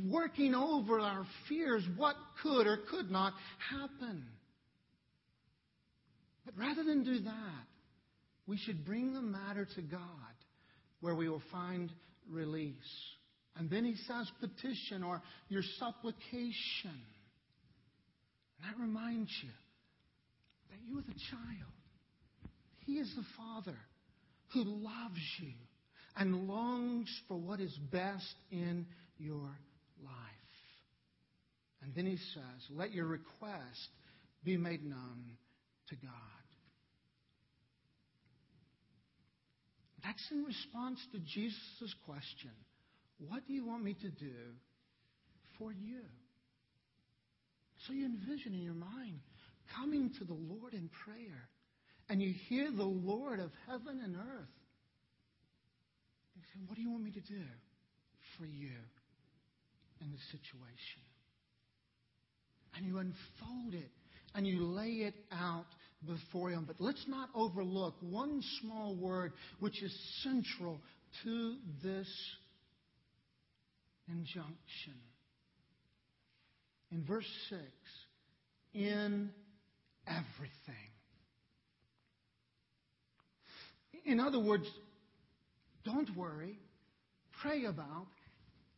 working 0.09 0.55
over 0.55 1.01
our 1.01 1.27
fears, 1.49 1.83
what 1.97 2.15
could 2.43 2.69
or 2.69 2.79
could 2.89 3.11
not 3.11 3.33
happen. 3.69 4.25
But 6.45 6.57
rather 6.57 6.85
than 6.85 7.03
do 7.03 7.19
that, 7.19 7.67
we 8.47 8.57
should 8.57 8.85
bring 8.85 9.13
the 9.13 9.21
matter 9.21 9.67
to 9.75 9.83
God 9.83 10.01
where 11.01 11.17
we 11.17 11.29
will 11.29 11.43
find 11.51 11.91
release. 12.29 12.75
And 13.61 13.69
then 13.69 13.85
he 13.85 13.95
says 14.07 14.27
petition 14.41 15.03
or 15.03 15.21
your 15.51 15.61
supplication. 15.79 16.55
And 18.57 18.65
that 18.65 18.81
reminds 18.81 19.31
you 19.43 19.51
that 20.71 20.79
you 20.89 20.99
are 20.99 21.03
the 21.03 21.21
child. 21.31 21.71
He 22.87 22.95
is 22.95 23.15
the 23.15 23.25
Father 23.37 23.77
who 24.55 24.65
loves 24.65 25.21
you 25.41 25.53
and 26.17 26.49
longs 26.49 27.15
for 27.29 27.37
what 27.37 27.61
is 27.61 27.77
best 27.93 28.35
in 28.51 28.87
your 29.19 29.51
life. 30.03 30.17
And 31.83 31.95
then 31.95 32.07
he 32.07 32.17
says, 32.17 32.71
Let 32.71 32.93
your 32.93 33.09
request 33.09 33.91
be 34.43 34.57
made 34.57 34.83
known 34.83 35.37
to 35.91 35.97
God. 35.97 36.13
That's 40.03 40.27
in 40.31 40.45
response 40.45 40.99
to 41.13 41.19
Jesus' 41.19 41.95
question 42.07 42.53
What 43.29 43.47
do 43.47 43.53
you 43.53 43.67
want 43.67 43.85
me 43.85 43.95
to 43.95 44.09
do 44.09 44.35
for 45.59 45.73
you? 45.73 46.01
So 47.87 47.93
you 47.93 48.07
envision 48.07 48.55
in 48.55 48.63
your 48.63 48.75
mind 48.75 49.21
coming 49.77 50.11
to 50.19 50.25
the 50.25 50.35
Lord 50.35 50.75
in 50.75 50.91
prayer, 51.05 51.49
and 52.09 52.21
you 52.21 52.35
hear 52.49 52.71
the 52.71 52.83
Lord 52.83 53.41
of 53.41 53.51
heaven 53.67 54.01
and 54.03 54.17
earth. 54.17 54.49
You 56.37 56.43
say, 56.53 56.61
What 56.67 56.77
do 56.77 56.83
you 56.83 56.91
want 56.91 57.05
me 57.05 57.11
to 57.13 57.21
do 57.21 57.43
for 58.39 58.47
you 58.47 58.71
in 60.01 60.11
this 60.11 60.21
situation? 60.31 61.03
And 62.77 62.87
you 62.87 62.99
unfold 62.99 63.75
it 63.75 63.91
and 64.35 64.47
you 64.47 64.65
lay 64.65 65.05
it 65.05 65.15
out 65.33 65.67
before 66.07 66.51
Him. 66.51 66.65
But 66.67 66.77
let's 66.79 67.05
not 67.09 67.29
overlook 67.35 67.95
one 68.01 68.43
small 68.61 68.95
word 68.95 69.33
which 69.59 69.83
is 69.83 69.93
central 70.23 70.81
to 71.25 71.57
this 71.83 72.09
injunction. 74.11 75.01
In 76.93 77.05
verse 77.05 77.27
6, 77.49 77.61
in 78.75 79.31
everything. 80.07 80.91
In 84.05 84.19
other 84.19 84.41
words, 84.41 84.67
don't 85.85 86.17
worry, 86.17 86.59
pray 87.43 87.65
about 87.65 88.07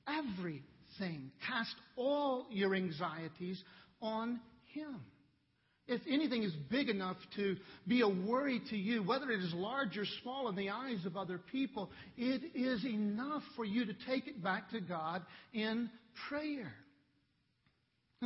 everything. 0.07 1.31
Cast 1.47 1.75
all 1.97 2.47
your 2.51 2.75
anxieties 2.75 3.63
on 4.01 4.41
Him. 4.75 5.01
If 5.89 6.01
anything 6.09 6.45
is 6.45 6.53
big 6.71 6.89
enough 6.89 7.17
to 7.37 7.57
be 7.89 8.03
a 8.03 8.09
worry 8.09 8.61
to 8.71 8.77
you, 8.77 9.03
whether 9.03 9.31
it 9.31 9.41
is 9.41 9.53
large 9.53 9.99
or 9.99 10.05
small 10.23 10.49
in 10.49 10.55
the 10.55 10.71
eyes 10.71 11.05
of 11.05 11.17
other 11.17 11.39
people, 11.39 11.91
it 12.17 12.43
is 12.55 12.85
enough 12.85 13.43
for 13.57 13.65
you 13.65 13.85
to 13.87 13.95
take 14.07 14.29
it 14.29 14.43
back 14.43 14.71
to 14.71 14.81
God 14.81 15.23
in 15.53 15.91
prayer. 16.29 16.73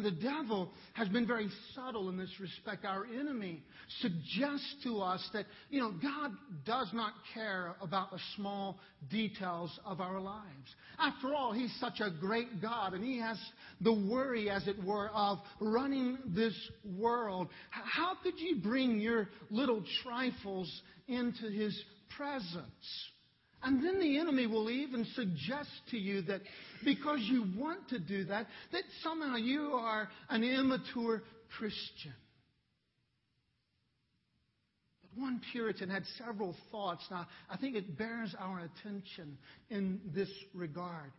The 0.02 0.10
devil 0.10 0.70
has 0.92 1.08
been 1.08 1.26
very 1.26 1.48
subtle 1.74 2.10
in 2.10 2.18
this 2.18 2.32
respect. 2.38 2.84
Our 2.84 3.06
enemy 3.06 3.62
suggests 4.00 4.76
to 4.84 5.00
us 5.00 5.26
that, 5.32 5.46
you 5.70 5.80
know, 5.80 5.90
God 5.90 6.32
does 6.66 6.90
not 6.92 7.14
care 7.32 7.74
about 7.80 8.10
the 8.10 8.18
small 8.36 8.78
details 9.10 9.80
of 9.86 10.02
our 10.02 10.20
lives. 10.20 10.44
After 10.98 11.34
all, 11.34 11.52
He's 11.52 11.74
such 11.80 12.00
a 12.00 12.10
great 12.10 12.60
God, 12.60 12.92
and 12.92 13.02
He 13.02 13.18
has 13.20 13.38
the 13.80 13.92
worry, 13.92 14.50
as 14.50 14.68
it 14.68 14.82
were, 14.84 15.08
of 15.14 15.38
running 15.60 16.18
this 16.26 16.54
world. 16.98 17.48
How 17.70 18.16
could 18.22 18.38
you 18.38 18.56
bring 18.56 19.00
your 19.00 19.30
little 19.48 19.82
trifles 20.02 20.70
into 21.08 21.48
His 21.48 21.74
presence? 22.14 22.66
And 23.62 23.84
then 23.84 23.98
the 23.98 24.18
enemy 24.18 24.46
will 24.46 24.70
even 24.70 25.06
suggest 25.14 25.70
to 25.90 25.98
you 25.98 26.22
that 26.22 26.42
because 26.84 27.20
you 27.20 27.46
want 27.56 27.88
to 27.88 27.98
do 27.98 28.24
that, 28.24 28.46
that 28.72 28.82
somehow 29.02 29.36
you 29.36 29.72
are 29.72 30.08
an 30.28 30.44
immature 30.44 31.22
Christian. 31.58 32.14
But 35.02 35.20
one 35.20 35.40
Puritan 35.52 35.88
had 35.88 36.04
several 36.18 36.54
thoughts. 36.70 37.04
Now, 37.10 37.26
I 37.50 37.56
think 37.56 37.76
it 37.76 37.96
bears 37.98 38.34
our 38.38 38.60
attention 38.60 39.38
in 39.70 40.00
this 40.14 40.30
regard. 40.54 41.10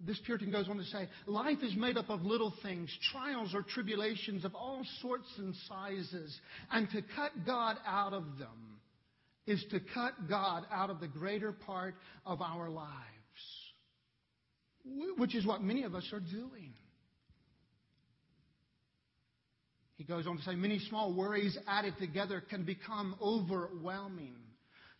This 0.00 0.18
Puritan 0.24 0.50
goes 0.50 0.68
on 0.68 0.76
to 0.78 0.84
say, 0.84 1.08
Life 1.26 1.58
is 1.62 1.76
made 1.76 1.96
up 1.96 2.10
of 2.10 2.22
little 2.22 2.52
things, 2.62 2.90
trials 3.12 3.54
or 3.54 3.62
tribulations 3.62 4.44
of 4.44 4.54
all 4.54 4.84
sorts 5.00 5.28
and 5.38 5.54
sizes, 5.68 6.36
and 6.72 6.90
to 6.90 7.00
cut 7.14 7.30
God 7.46 7.76
out 7.86 8.12
of 8.12 8.24
them 8.38 8.73
is 9.46 9.64
to 9.70 9.80
cut 9.92 10.28
God 10.28 10.64
out 10.70 10.90
of 10.90 11.00
the 11.00 11.08
greater 11.08 11.52
part 11.52 11.94
of 12.24 12.40
our 12.40 12.70
lives, 12.70 12.94
which 15.16 15.34
is 15.34 15.46
what 15.46 15.62
many 15.62 15.82
of 15.84 15.94
us 15.94 16.08
are 16.12 16.20
doing. 16.20 16.72
He 19.96 20.04
goes 20.04 20.26
on 20.26 20.38
to 20.38 20.42
say, 20.42 20.54
many 20.54 20.80
small 20.88 21.14
worries 21.14 21.56
added 21.68 21.94
together 21.98 22.42
can 22.48 22.64
become 22.64 23.14
overwhelming. 23.22 24.36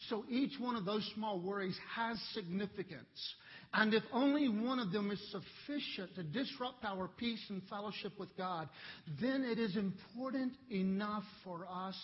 So 0.08 0.24
each 0.28 0.52
one 0.58 0.76
of 0.76 0.84
those 0.84 1.08
small 1.14 1.40
worries 1.40 1.78
has 1.96 2.18
significance. 2.32 3.34
And 3.72 3.92
if 3.92 4.02
only 4.12 4.48
one 4.48 4.78
of 4.78 4.92
them 4.92 5.10
is 5.10 5.20
sufficient 5.32 6.14
to 6.14 6.22
disrupt 6.22 6.84
our 6.84 7.08
peace 7.08 7.42
and 7.48 7.62
fellowship 7.68 8.12
with 8.18 8.36
God, 8.36 8.68
then 9.20 9.42
it 9.42 9.58
is 9.58 9.76
important 9.76 10.52
enough 10.70 11.24
for 11.42 11.66
us 11.66 11.96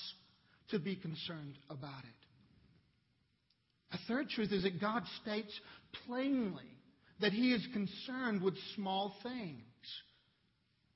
to 0.71 0.79
be 0.79 0.97
concerned 0.97 1.59
about 1.69 2.03
it. 2.05 2.20
A 3.93 3.99
third 4.07 4.29
truth 4.29 4.53
is 4.53 4.63
that 4.63 4.81
God 4.81 5.03
states 5.23 5.53
plainly 6.07 6.63
that 7.21 7.33
He 7.33 7.53
is 7.53 7.67
concerned 7.73 8.43
with 8.43 8.55
small 8.75 9.15
things. 9.23 9.63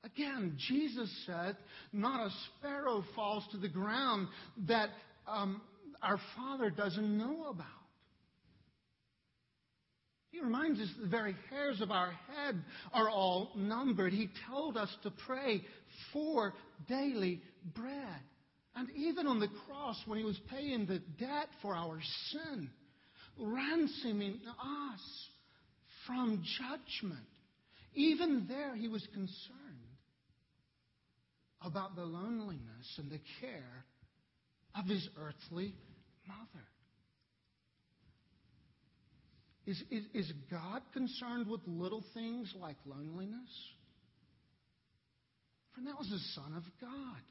Again, 0.05 0.57
Jesus 0.69 1.11
said, 1.27 1.57
Not 1.93 2.27
a 2.27 2.31
sparrow 2.59 3.05
falls 3.15 3.45
to 3.53 3.59
the 3.59 3.69
ground 3.69 4.29
that 4.69 4.91
um, 5.27 5.63
our 6.03 6.21
Father 6.37 6.71
doesn't 6.71 7.19
know 7.19 7.47
about. 7.49 7.67
He 10.31 10.41
reminds 10.41 10.81
us 10.81 10.89
that 10.97 11.03
the 11.05 11.09
very 11.09 11.37
hairs 11.49 11.81
of 11.81 11.91
our 11.91 12.11
head 12.11 12.61
are 12.93 13.09
all 13.09 13.53
numbered. 13.57 14.13
He 14.13 14.29
told 14.51 14.77
us 14.77 14.95
to 15.05 15.13
pray 15.27 15.63
for 16.13 16.55
daily 16.89 17.41
bread. 17.75 18.21
And 18.75 18.91
even 18.97 19.29
on 19.29 19.39
the 19.39 19.49
cross, 19.67 19.97
when 20.07 20.19
he 20.19 20.25
was 20.25 20.39
paying 20.51 20.87
the 20.87 21.01
debt 21.21 21.49
for 21.63 21.75
our 21.77 22.01
sin, 22.33 22.69
ransoming 23.39 24.41
us 24.59 25.29
from 26.07 26.43
judgment, 26.59 27.27
even 27.95 28.47
there 28.49 28.75
he 28.75 28.89
was 28.89 29.07
concerned 29.13 29.61
about 31.63 31.97
the 31.97 32.05
loneliness 32.05 32.99
and 32.99 33.11
the 33.11 33.21
care 33.41 33.85
of 34.79 34.87
his 34.87 35.09
earthly 35.19 35.75
mother. 36.27 36.65
Is, 39.67 39.83
is, 39.91 40.05
is 40.13 40.33
God 40.51 40.83
concerned 40.93 41.49
with 41.49 41.61
little 41.67 42.05
things 42.13 42.53
like 42.61 42.77
loneliness? 42.85 43.49
For 45.75 45.81
that 45.81 45.99
was 45.99 46.09
the 46.11 46.19
Son 46.35 46.55
of 46.55 46.65
God. 46.81 47.23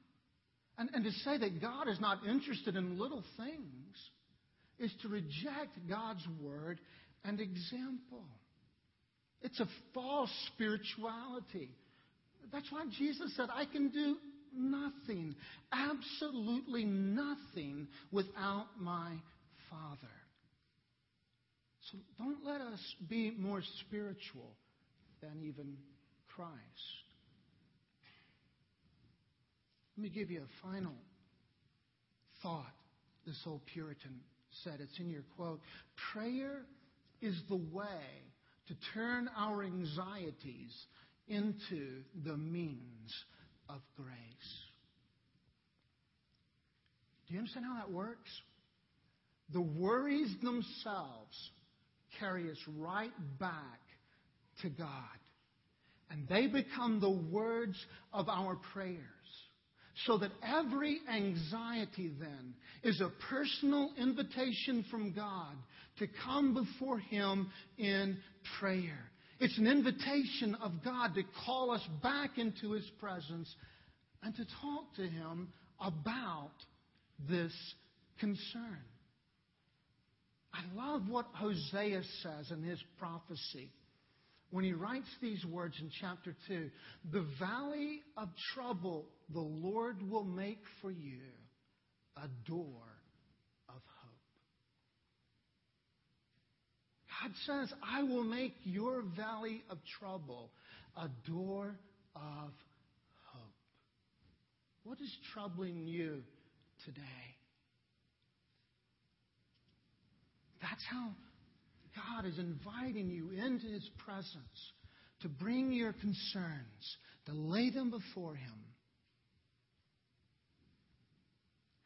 And, 0.78 0.90
and 0.94 1.04
to 1.04 1.12
say 1.12 1.38
that 1.38 1.62
God 1.62 1.88
is 1.88 2.00
not 2.00 2.26
interested 2.26 2.76
in 2.76 2.98
little 2.98 3.24
things 3.38 4.10
is 4.80 4.92
to 5.02 5.08
reject 5.08 5.78
God's 5.90 6.26
word 6.42 6.80
and 7.24 7.40
example. 7.40 8.26
It's 9.42 9.60
a 9.60 9.68
false 9.94 10.32
spirituality. 10.54 11.70
That's 12.52 12.72
why 12.72 12.86
Jesus 12.98 13.36
said, 13.36 13.50
I 13.54 13.66
can 13.66 13.90
do 13.90 14.18
nothing, 14.56 15.36
absolutely 15.72 16.86
nothing 16.86 17.88
without 18.12 18.68
my 18.80 19.14
Father. 19.70 20.14
So 21.92 21.98
don't 22.18 22.46
let 22.46 22.62
us 22.62 22.80
be 23.10 23.32
more 23.38 23.62
spiritual 23.86 24.56
than 25.22 25.44
even 25.44 25.76
Christ. 26.36 26.54
Let 29.98 30.04
me 30.04 30.10
give 30.10 30.32
you 30.32 30.42
a 30.42 30.68
final 30.68 30.96
thought 32.42 32.74
this 33.26 33.40
old 33.46 33.62
Puritan 33.74 34.20
said. 34.64 34.80
It's 34.80 35.00
in 35.00 35.10
your 35.10 35.24
quote. 35.36 35.60
Prayer 36.14 36.62
is 37.22 37.40
the 37.50 37.56
way 37.56 38.24
to 38.68 38.76
turn 38.94 39.30
our 39.38 39.64
anxieties 39.64 40.74
into 41.28 42.02
the 42.26 42.38
means 42.38 43.14
of 43.70 43.82
grace. 43.96 44.08
Do 47.28 47.34
you 47.34 47.40
understand 47.40 47.66
how 47.66 47.76
that 47.76 47.92
works? 47.92 48.30
The 49.54 49.62
worries 49.62 50.34
themselves 50.42 51.52
carry 52.20 52.50
us 52.52 52.58
right 52.78 53.12
back 53.40 53.80
to 54.62 54.70
God. 54.70 54.88
And 56.10 56.28
they 56.28 56.48
become 56.48 57.00
the 57.00 57.10
words 57.10 57.76
of 58.14 58.30
our 58.30 58.58
prayers. 58.74 59.00
So 60.06 60.18
that 60.18 60.32
every 60.44 61.00
anxiety 61.12 62.12
then 62.20 62.56
is 62.84 63.00
a 63.00 63.12
personal 63.30 63.92
invitation 63.98 64.84
from 64.90 65.14
God 65.14 65.56
to 66.00 66.08
come 66.26 66.54
before 66.54 67.00
Him 67.00 67.52
in 67.78 68.18
prayer. 68.60 69.12
It's 69.40 69.58
an 69.58 69.68
invitation 69.68 70.56
of 70.62 70.72
God 70.84 71.14
to 71.16 71.24
call 71.46 71.72
us 71.72 71.86
back 72.02 72.38
into 72.38 72.72
His 72.72 72.90
presence 73.00 73.54
and 74.24 74.36
to 74.36 74.46
talk 74.62 74.96
to 74.96 75.08
Him 75.08 75.50
about 75.80 76.52
this 77.30 77.54
concern. 78.20 78.80
I 80.54 80.62
love 80.76 81.10
what 81.10 81.26
Hosea 81.34 82.02
says 82.22 82.52
in 82.52 82.64
his 82.64 82.80
prophecy 83.00 83.70
when 84.54 84.64
he 84.64 84.72
writes 84.72 85.08
these 85.20 85.44
words 85.46 85.74
in 85.82 85.90
chapter 86.00 86.36
2 86.48 86.70
The 87.12 87.26
valley 87.40 88.02
of 88.16 88.30
trouble 88.54 89.06
the 89.34 89.40
Lord 89.40 89.98
will 90.08 90.24
make 90.24 90.62
for 90.80 90.92
you 90.92 91.24
a 92.16 92.28
door 92.48 92.86
of 93.68 93.82
hope. 94.04 94.22
God 97.24 97.32
says, 97.48 97.74
I 97.84 98.04
will 98.04 98.24
make 98.24 98.54
your 98.64 99.02
valley 99.18 99.64
of 99.72 99.80
trouble 100.00 100.52
a 100.96 101.10
door 101.28 101.76
of 102.16 102.52
hope. 103.24 103.56
What 104.84 105.02
is 105.02 105.12
troubling 105.34 105.88
you 105.88 106.22
today? 106.86 107.02
That's 110.62 110.84
how 110.92 111.10
God 111.96 112.26
is 112.26 112.40
inviting 112.40 113.10
you 113.10 113.30
into 113.32 113.68
His 113.68 113.90
presence 114.06 114.72
to 115.22 115.30
bring 115.30 115.72
your 115.72 115.94
concerns, 115.94 116.98
to 117.26 117.34
lay 117.34 117.70
them 117.70 117.90
before 117.90 118.36
Him. 118.36 118.60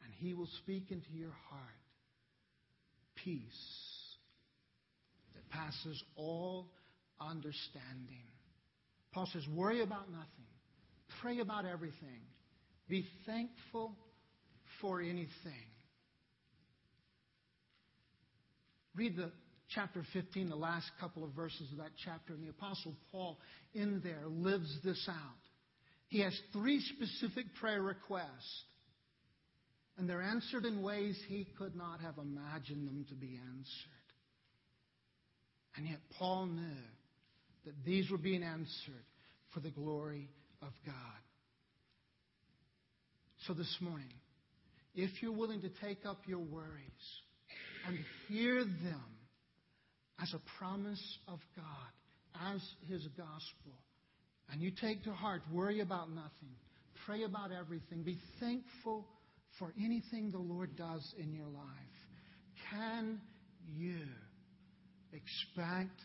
And 0.04 0.12
He 0.18 0.34
will 0.34 0.48
speak 0.62 0.90
into 0.90 1.10
your 1.12 1.34
heart 1.50 1.62
peace 3.24 3.42
that 5.34 5.48
passes 5.50 6.02
all 6.16 6.70
understanding. 7.20 8.24
Paul 9.12 9.28
says, 9.32 9.42
worry 9.54 9.82
about 9.82 10.10
nothing. 10.10 10.26
Pray 11.20 11.40
about 11.40 11.64
everything. 11.64 12.20
Be 12.88 13.06
thankful 13.26 13.96
for 14.80 15.00
anything. 15.00 15.28
Read 18.94 19.16
the 19.16 19.30
chapter 19.74 20.02
15, 20.12 20.48
the 20.48 20.56
last 20.56 20.90
couple 21.00 21.24
of 21.24 21.30
verses 21.30 21.70
of 21.72 21.78
that 21.78 21.92
chapter, 22.04 22.32
and 22.32 22.42
the 22.42 22.50
Apostle 22.50 22.94
Paul 23.12 23.38
in 23.74 24.00
there 24.02 24.24
lives 24.26 24.78
this 24.84 25.08
out. 25.08 25.16
He 26.08 26.20
has 26.20 26.38
three 26.52 26.80
specific 26.80 27.46
prayer 27.60 27.82
requests, 27.82 28.64
and 29.96 30.08
they're 30.08 30.22
answered 30.22 30.64
in 30.64 30.82
ways 30.82 31.20
he 31.28 31.46
could 31.58 31.76
not 31.76 32.00
have 32.00 32.18
imagined 32.18 32.86
them 32.86 33.04
to 33.10 33.14
be 33.14 33.38
answered. 33.48 34.08
And 35.76 35.86
yet, 35.86 35.98
Paul 36.18 36.46
knew 36.46 36.82
that 37.66 37.74
these 37.84 38.10
were 38.10 38.18
being 38.18 38.42
answered 38.42 39.04
for 39.52 39.60
the 39.60 39.70
glory 39.70 40.28
of 40.62 40.70
God. 40.86 40.94
So 43.46 43.54
this 43.54 43.76
morning, 43.80 44.12
if 44.94 45.22
you're 45.22 45.32
willing 45.32 45.60
to 45.60 45.70
take 45.82 46.04
up 46.06 46.22
your 46.26 46.40
worries, 46.40 47.22
and 47.86 47.98
hear 48.28 48.64
them 48.64 49.17
as 50.20 50.34
a 50.34 50.40
promise 50.58 51.18
of 51.28 51.38
God, 51.56 52.54
as 52.54 52.62
His 52.88 53.06
gospel. 53.16 53.72
And 54.50 54.60
you 54.60 54.70
take 54.70 55.04
to 55.04 55.12
heart, 55.12 55.42
worry 55.52 55.80
about 55.80 56.10
nothing, 56.10 56.54
pray 57.06 57.24
about 57.24 57.50
everything, 57.52 58.02
be 58.02 58.18
thankful 58.40 59.06
for 59.58 59.72
anything 59.82 60.30
the 60.30 60.38
Lord 60.38 60.76
does 60.76 61.14
in 61.18 61.32
your 61.32 61.46
life. 61.46 61.66
Can 62.70 63.20
you 63.66 64.00
expect 65.12 66.00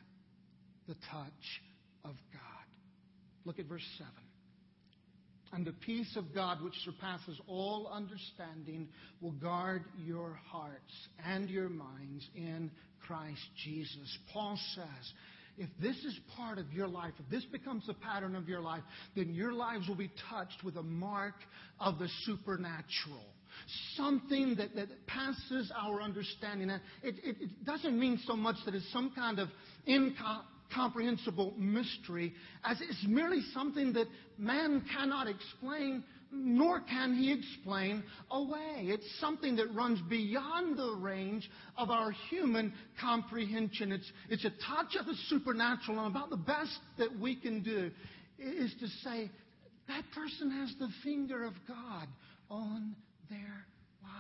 the 0.88 0.96
touch 1.12 1.62
of 2.04 2.16
God? 2.32 2.42
Look 3.46 3.60
at 3.60 3.66
verse 3.66 3.86
7. 3.98 4.12
And 5.54 5.66
the 5.66 5.72
peace 5.72 6.16
of 6.16 6.34
God, 6.34 6.64
which 6.64 6.74
surpasses 6.84 7.40
all 7.48 7.88
understanding, 7.94 8.88
will 9.22 9.34
guard 9.34 9.84
your 10.04 10.40
hearts 10.50 11.08
and 11.24 11.48
your 11.48 11.70
minds 11.70 12.28
in 12.36 12.72
Christ 13.06 13.42
Jesus. 13.64 14.18
Paul 14.34 14.58
says, 14.74 15.14
if 15.58 15.70
this 15.80 15.96
is 15.98 16.20
part 16.36 16.58
of 16.58 16.74
your 16.74 16.88
life, 16.88 17.14
if 17.20 17.30
this 17.30 17.46
becomes 17.52 17.88
a 17.88 17.94
pattern 17.94 18.36
of 18.36 18.50
your 18.50 18.62
life, 18.62 18.82
then 19.16 19.30
your 19.30 19.54
lives 19.54 19.88
will 19.88 19.96
be 19.96 20.10
touched 20.30 20.64
with 20.64 20.76
a 20.78 20.84
mark 20.84 21.36
of 21.80 22.00
the 22.00 22.08
supernatural. 22.24 23.24
Something 23.96 24.56
that, 24.56 24.76
that 24.76 25.06
passes 25.06 25.72
our 25.80 26.02
understanding. 26.02 26.72
It, 26.72 26.82
it, 27.04 27.36
it 27.40 27.66
doesn't 27.66 28.00
mean 28.00 28.20
so 28.26 28.36
much 28.36 28.56
that 28.66 28.74
it's 28.74 28.92
some 28.92 29.12
kind 29.16 29.38
of 29.38 29.50
incomprehensible 30.74 31.54
mystery 31.58 32.34
as 32.64 32.80
it's 32.82 33.06
merely 33.08 33.42
something 33.54 33.94
that 33.94 34.08
man 34.38 34.84
cannot 34.96 35.28
explain, 35.28 36.04
nor 36.32 36.82
can 36.82 37.14
he 37.16 37.32
explain 37.32 38.04
away. 38.32 38.88
It's 38.88 39.08
something 39.20 39.56
that 39.58 39.74
runs 39.74 40.00
beyond 40.10 40.78
the 40.78 40.96
range 41.00 41.50
of 41.78 41.90
our 41.90 42.12
human 42.30 42.74
comprehension. 43.00 43.92
It's, 43.92 44.12
it's 44.30 44.46
a 44.46 44.50
touch 44.50 44.96
of 45.00 45.06
the 45.06 45.16
supernatural, 45.28 46.00
and 46.00 46.08
about 46.08 46.30
the 46.30 46.38
best 46.38 46.80
that 46.98 47.20
we 47.20 47.36
can 47.36 47.62
do 47.62 47.92
is 48.40 48.74
to 48.80 48.88
say, 49.04 49.30
that 49.88 50.04
person 50.16 50.50
has 50.50 50.74
the 50.80 50.88
finger 51.04 51.44
of 51.44 51.54
God 51.68 52.08
on 52.50 52.96
their 53.30 53.66
life. 54.02 54.12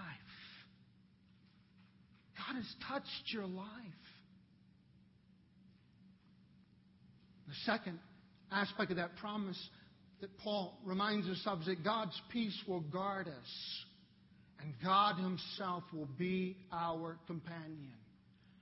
God 2.38 2.56
has 2.58 2.76
touched 2.88 3.34
your 3.34 3.47
life. 3.47 3.68
The 7.54 7.72
second 7.72 7.99
aspect 8.51 8.89
of 8.89 8.97
that 8.97 9.16
promise 9.18 9.60
that 10.22 10.36
Paul 10.39 10.80
reminds 10.84 11.28
us 11.28 11.39
of 11.45 11.60
is 11.60 11.68
that 11.68 11.84
God's 11.84 12.20
peace 12.32 12.60
will 12.68 12.80
guard 12.80 13.28
us, 13.28 13.86
and 14.60 14.74
God 14.84 15.18
Himself 15.18 15.84
will 15.93 16.10
be 16.18 16.58
our 16.72 17.20
companion. 17.28 17.93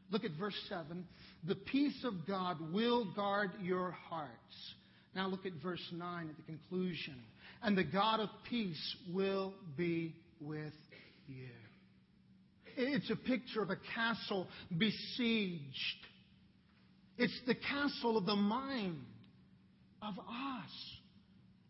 Look 0.09 0.25
at 0.25 0.31
verse 0.37 0.59
7. 0.67 1.05
The 1.47 1.55
peace 1.55 2.03
of 2.03 2.27
God 2.27 2.57
will 2.73 3.13
guard 3.13 3.51
your 3.61 3.91
hearts. 4.09 4.73
Now 5.15 5.27
look 5.27 5.45
at 5.45 5.53
verse 5.63 5.87
9 5.93 6.29
at 6.29 6.35
the 6.35 6.43
conclusion. 6.43 7.15
And 7.63 7.77
the 7.77 7.85
God 7.85 8.19
of 8.19 8.27
peace 8.49 8.97
will 9.13 9.53
be 9.77 10.15
with 10.41 10.73
you. 11.27 11.47
It's 12.75 13.09
a 13.09 13.15
picture 13.15 13.61
of 13.61 13.69
a 13.69 13.77
castle 13.95 14.47
besieged. 14.77 16.07
It's 17.22 17.39
the 17.45 17.53
castle 17.53 18.17
of 18.17 18.26
the 18.26 18.36
mind 18.36 18.97
of 20.01 20.17
us. 20.17 20.72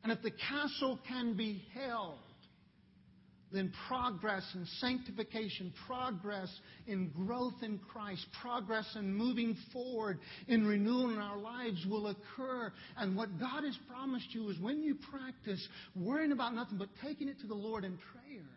And 0.02 0.10
if 0.10 0.22
the 0.22 0.32
castle 0.32 0.97
can 1.06 1.36
be 1.36 1.62
held, 1.74 2.20
then 3.52 3.74
progress 3.89 4.49
in 4.56 4.66
sanctification, 4.80 5.74
progress 5.86 6.47
in 6.88 7.10
growth 7.10 7.56
in 7.64 7.80
Christ, 7.80 8.26
progress 8.41 8.86
in 8.95 9.14
moving 9.14 9.58
forward 9.74 10.20
in 10.47 10.66
renewing 10.66 11.18
our 11.18 11.38
lives 11.38 11.86
will 11.86 12.08
occur. 12.08 12.72
And 12.95 13.18
what 13.18 13.38
God 13.38 13.66
has 13.66 13.78
promised 13.89 14.28
you 14.34 14.47
is 14.52 14.58
when 14.58 14.82
you 14.82 14.95
practice 15.12 15.68
worrying 15.97 16.32
about 16.32 16.56
nothing 16.56 16.78
but 16.78 16.88
taking 17.04 17.28
it 17.28 17.41
to 17.41 17.47
the 17.47 17.54
Lord 17.54 17.84
in 17.84 17.97
prayer, 17.97 18.47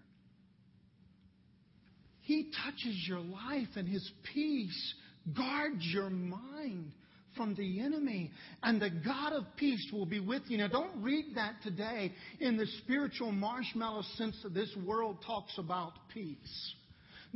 He 2.21 2.53
touches 2.65 3.05
your 3.09 3.19
life 3.19 3.71
and 3.75 3.89
His 3.89 4.09
peace 4.33 4.95
guards 5.37 5.85
your 5.93 6.11
mind 6.11 6.93
from 7.37 7.55
the 7.55 7.81
enemy. 7.81 8.31
And 8.63 8.81
the 8.81 8.91
God 8.91 9.33
of 9.33 9.45
peace 9.57 9.87
will 9.93 10.07
be 10.07 10.21
with 10.21 10.43
you. 10.49 10.59
Now, 10.59 10.69
don't 10.69 11.03
read 11.03 11.35
that 11.35 11.55
today 11.63 12.13
in 12.41 12.57
the 12.57 12.67
spiritual 12.83 13.33
marshmallow 13.33 14.03
sense 14.17 14.37
that 14.43 14.55
this 14.55 14.75
world 14.85 15.19
talks 15.27 15.59
about 15.59 15.93
peace. 16.13 16.75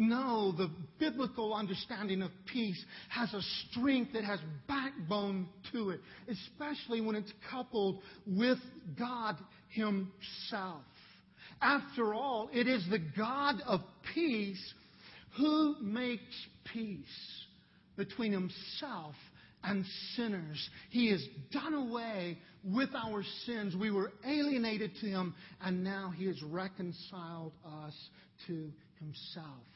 No, 0.01 0.53
the 0.57 0.71
biblical 1.01 1.53
understanding 1.53 2.23
of 2.23 2.31
peace 2.47 2.81
has 3.09 3.35
a 3.35 3.43
strength 3.69 4.13
that 4.13 4.23
has 4.25 4.39
backbone 4.69 5.49
to 5.73 5.91
it, 5.91 6.01
especially 6.29 7.01
when 7.01 7.17
it's 7.17 7.33
coupled 7.51 8.01
with 8.25 8.59
God 8.97 9.37
Himself. 9.71 10.85
After 11.61 12.15
all, 12.15 12.49
it 12.53 12.69
is 12.69 12.87
the 12.89 13.01
God 13.01 13.57
of 13.67 13.81
peace 14.15 14.75
who 15.37 15.75
makes 15.83 16.23
peace 16.73 17.38
between 17.99 18.33
Himself 18.33 19.17
and 19.63 19.85
sinners. 20.15 20.71
He 20.89 21.11
has 21.11 21.23
done 21.51 21.75
away 21.75 22.39
with 22.65 22.91
our 22.95 23.23
sins. 23.45 23.75
We 23.77 23.91
were 23.91 24.13
alienated 24.25 24.93
to 25.01 25.07
Him, 25.07 25.35
and 25.61 25.85
now 25.85 26.13
He 26.17 26.27
has 26.27 26.43
reconciled 26.43 27.53
us 27.85 27.95
to 28.47 28.73
Himself. 29.01 29.67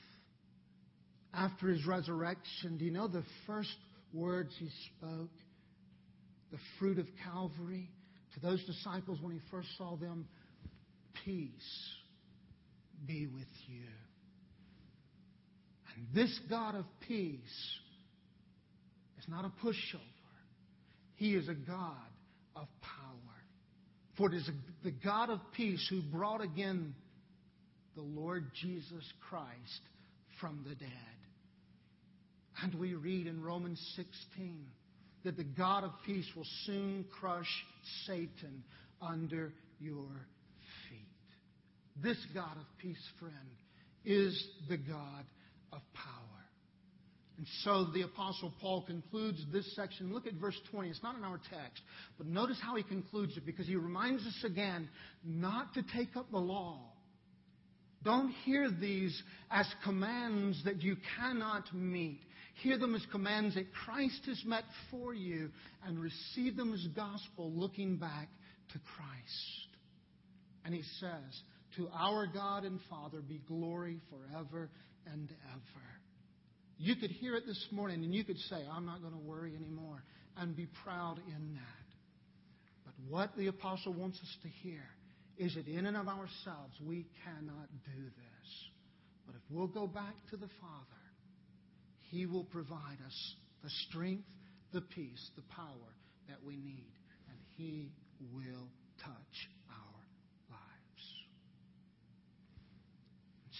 After 1.34 1.68
His 1.68 1.84
resurrection, 1.84 2.78
do 2.78 2.84
you 2.84 2.92
know 2.92 3.08
the 3.08 3.24
first 3.46 3.76
words 4.14 4.54
He 4.58 4.70
spoke? 4.96 5.30
The 6.52 6.58
fruit 6.78 6.98
of 6.98 7.06
Calvary 7.24 7.90
to 8.34 8.40
those 8.40 8.64
disciples 8.64 9.18
when 9.20 9.32
He 9.32 9.40
first 9.50 9.68
saw 9.76 9.96
them 9.96 10.28
peace 11.24 11.50
be 13.04 13.26
with 13.26 13.48
you. 13.66 13.88
And 15.96 16.06
this 16.14 16.38
God 16.48 16.76
of 16.76 16.84
peace 17.06 17.40
is 19.22 19.28
not 19.28 19.44
a 19.44 19.66
pushover. 19.66 20.00
He 21.16 21.34
is 21.34 21.48
a 21.48 21.54
God 21.54 21.96
of 22.56 22.66
power. 22.80 23.08
For 24.16 24.28
it 24.28 24.34
is 24.34 24.50
the 24.82 24.90
God 24.90 25.30
of 25.30 25.40
peace 25.52 25.86
who 25.88 26.02
brought 26.02 26.42
again 26.42 26.94
the 27.94 28.02
Lord 28.02 28.50
Jesus 28.60 29.04
Christ 29.28 29.80
from 30.40 30.64
the 30.68 30.74
dead. 30.74 30.88
And 32.62 32.74
we 32.74 32.94
read 32.94 33.26
in 33.26 33.42
Romans 33.42 33.80
16 33.96 34.66
that 35.24 35.36
the 35.36 35.44
God 35.44 35.84
of 35.84 35.92
peace 36.04 36.26
will 36.36 36.46
soon 36.66 37.04
crush 37.18 37.48
Satan 38.06 38.64
under 39.00 39.52
your 39.78 40.08
feet. 40.88 42.02
This 42.02 42.18
God 42.34 42.56
of 42.56 42.66
peace, 42.78 43.02
friend, 43.18 43.34
is 44.04 44.46
the 44.68 44.76
God 44.76 45.24
of 45.72 45.80
power. 45.94 46.21
And 47.42 47.48
so 47.64 47.86
the 47.92 48.02
Apostle 48.02 48.52
Paul 48.60 48.82
concludes 48.82 49.44
this 49.52 49.74
section. 49.74 50.12
Look 50.14 50.28
at 50.28 50.34
verse 50.34 50.54
20. 50.70 50.90
It's 50.90 51.02
not 51.02 51.16
in 51.16 51.24
our 51.24 51.40
text, 51.50 51.82
but 52.16 52.28
notice 52.28 52.56
how 52.62 52.76
he 52.76 52.84
concludes 52.84 53.36
it 53.36 53.44
because 53.44 53.66
he 53.66 53.74
reminds 53.74 54.24
us 54.24 54.44
again 54.44 54.88
not 55.24 55.74
to 55.74 55.82
take 55.92 56.16
up 56.16 56.30
the 56.30 56.38
law. 56.38 56.78
Don't 58.04 58.30
hear 58.44 58.70
these 58.70 59.20
as 59.50 59.66
commands 59.82 60.62
that 60.64 60.82
you 60.82 60.96
cannot 61.18 61.64
meet. 61.74 62.20
Hear 62.62 62.78
them 62.78 62.94
as 62.94 63.04
commands 63.10 63.56
that 63.56 63.72
Christ 63.72 64.20
has 64.26 64.40
met 64.46 64.62
for 64.88 65.12
you 65.12 65.50
and 65.84 65.98
receive 65.98 66.54
them 66.54 66.72
as 66.72 66.86
gospel 66.94 67.50
looking 67.50 67.96
back 67.96 68.28
to 68.72 68.78
Christ. 68.78 69.68
And 70.64 70.72
he 70.72 70.82
says, 71.00 71.42
To 71.76 71.88
our 71.92 72.28
God 72.28 72.62
and 72.62 72.78
Father 72.88 73.20
be 73.20 73.40
glory 73.48 73.98
forever 74.08 74.70
and 75.12 75.28
ever. 75.52 76.01
You 76.82 76.96
could 76.96 77.12
hear 77.12 77.36
it 77.36 77.46
this 77.46 77.64
morning 77.70 78.02
and 78.02 78.12
you 78.12 78.24
could 78.24 78.40
say, 78.50 78.56
I'm 78.68 78.84
not 78.84 79.02
going 79.02 79.12
to 79.12 79.20
worry 79.20 79.54
anymore 79.54 80.02
and 80.36 80.56
be 80.56 80.66
proud 80.82 81.20
in 81.28 81.54
that. 81.54 81.86
But 82.84 82.94
what 83.08 83.36
the 83.36 83.46
apostle 83.46 83.92
wants 83.92 84.18
us 84.18 84.36
to 84.42 84.48
hear 84.48 84.82
is 85.38 85.54
that 85.54 85.68
in 85.68 85.86
and 85.86 85.96
of 85.96 86.08
ourselves 86.08 86.74
we 86.84 87.06
cannot 87.22 87.68
do 87.84 88.02
this. 88.02 88.50
But 89.24 89.36
if 89.36 89.42
we'll 89.48 89.68
go 89.68 89.86
back 89.86 90.16
to 90.30 90.36
the 90.36 90.48
Father, 90.60 91.02
He 92.10 92.26
will 92.26 92.46
provide 92.46 92.98
us 93.06 93.34
the 93.62 93.70
strength, 93.88 94.26
the 94.72 94.80
peace, 94.80 95.30
the 95.36 95.54
power 95.54 95.94
that 96.28 96.38
we 96.44 96.56
need. 96.56 96.90
And 97.28 97.38
He 97.56 97.92
will 98.34 98.66
touch 98.98 99.48
our 99.70 100.00
lives. 100.50 101.04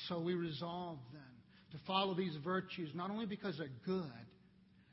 So 0.08 0.18
we 0.18 0.34
resolve 0.34 0.98
then 1.12 1.41
to 1.72 1.78
follow 1.86 2.14
these 2.14 2.36
virtues, 2.44 2.90
not 2.94 3.10
only 3.10 3.26
because 3.26 3.58
they're 3.58 3.68
good, 3.84 4.26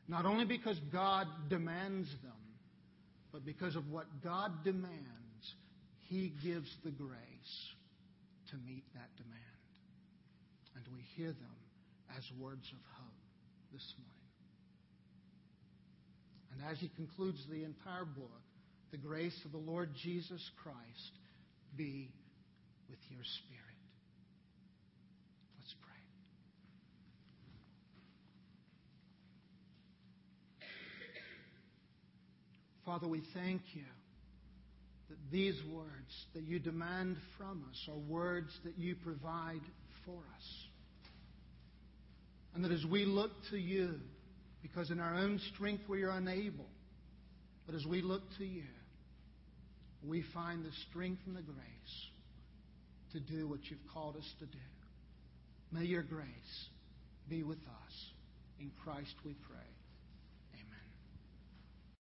not 0.07 0.25
only 0.25 0.45
because 0.45 0.79
God 0.91 1.27
demands 1.49 2.09
them, 2.23 2.31
but 3.31 3.45
because 3.45 3.75
of 3.75 3.89
what 3.91 4.05
God 4.23 4.63
demands, 4.63 5.53
He 6.07 6.33
gives 6.43 6.69
the 6.83 6.91
grace 6.91 7.55
to 8.49 8.55
meet 8.65 8.83
that 8.95 9.09
demand. 9.17 9.39
And 10.75 10.85
we 10.95 11.01
hear 11.15 11.27
them 11.27 11.59
as 12.17 12.23
words 12.39 12.65
of 12.71 12.79
hope 12.97 13.13
this 13.71 13.93
morning. 13.97 14.19
And 16.53 16.71
as 16.71 16.79
he 16.79 16.89
concludes 16.95 17.39
the 17.49 17.63
entire 17.63 18.05
book, 18.05 18.41
the 18.91 18.97
grace 18.97 19.39
of 19.45 19.51
the 19.51 19.57
Lord 19.57 19.91
Jesus 20.03 20.41
Christ 20.63 21.11
be 21.77 22.09
with 22.89 22.99
your 23.09 23.23
spirit. 23.23 23.68
Father, 32.89 33.07
we 33.07 33.21
thank 33.35 33.61
you 33.73 33.83
that 35.09 35.17
these 35.31 35.53
words 35.71 36.25
that 36.33 36.41
you 36.41 36.57
demand 36.57 37.17
from 37.37 37.63
us 37.69 37.87
are 37.87 38.11
words 38.11 38.49
that 38.63 38.79
you 38.79 38.95
provide 38.95 39.61
for 40.07 40.17
us. 40.17 40.65
And 42.55 42.65
that 42.65 42.71
as 42.71 42.83
we 42.89 43.05
look 43.05 43.29
to 43.51 43.57
you, 43.59 43.99
because 44.63 44.89
in 44.89 44.99
our 44.99 45.13
own 45.13 45.39
strength 45.53 45.83
we 45.87 46.01
are 46.01 46.09
unable, 46.09 46.65
but 47.67 47.75
as 47.75 47.85
we 47.85 48.01
look 48.01 48.23
to 48.39 48.43
you, 48.43 48.63
we 50.03 50.23
find 50.33 50.65
the 50.65 50.71
strength 50.89 51.21
and 51.27 51.35
the 51.35 51.43
grace 51.43 51.57
to 53.13 53.19
do 53.19 53.47
what 53.47 53.59
you've 53.65 53.77
called 53.93 54.15
us 54.15 54.33
to 54.39 54.47
do. 54.47 54.57
May 55.71 55.85
your 55.85 56.01
grace 56.01 56.25
be 57.29 57.43
with 57.43 57.59
us. 57.59 57.93
In 58.59 58.71
Christ 58.83 59.13
we 59.23 59.35
pray. 59.47 59.68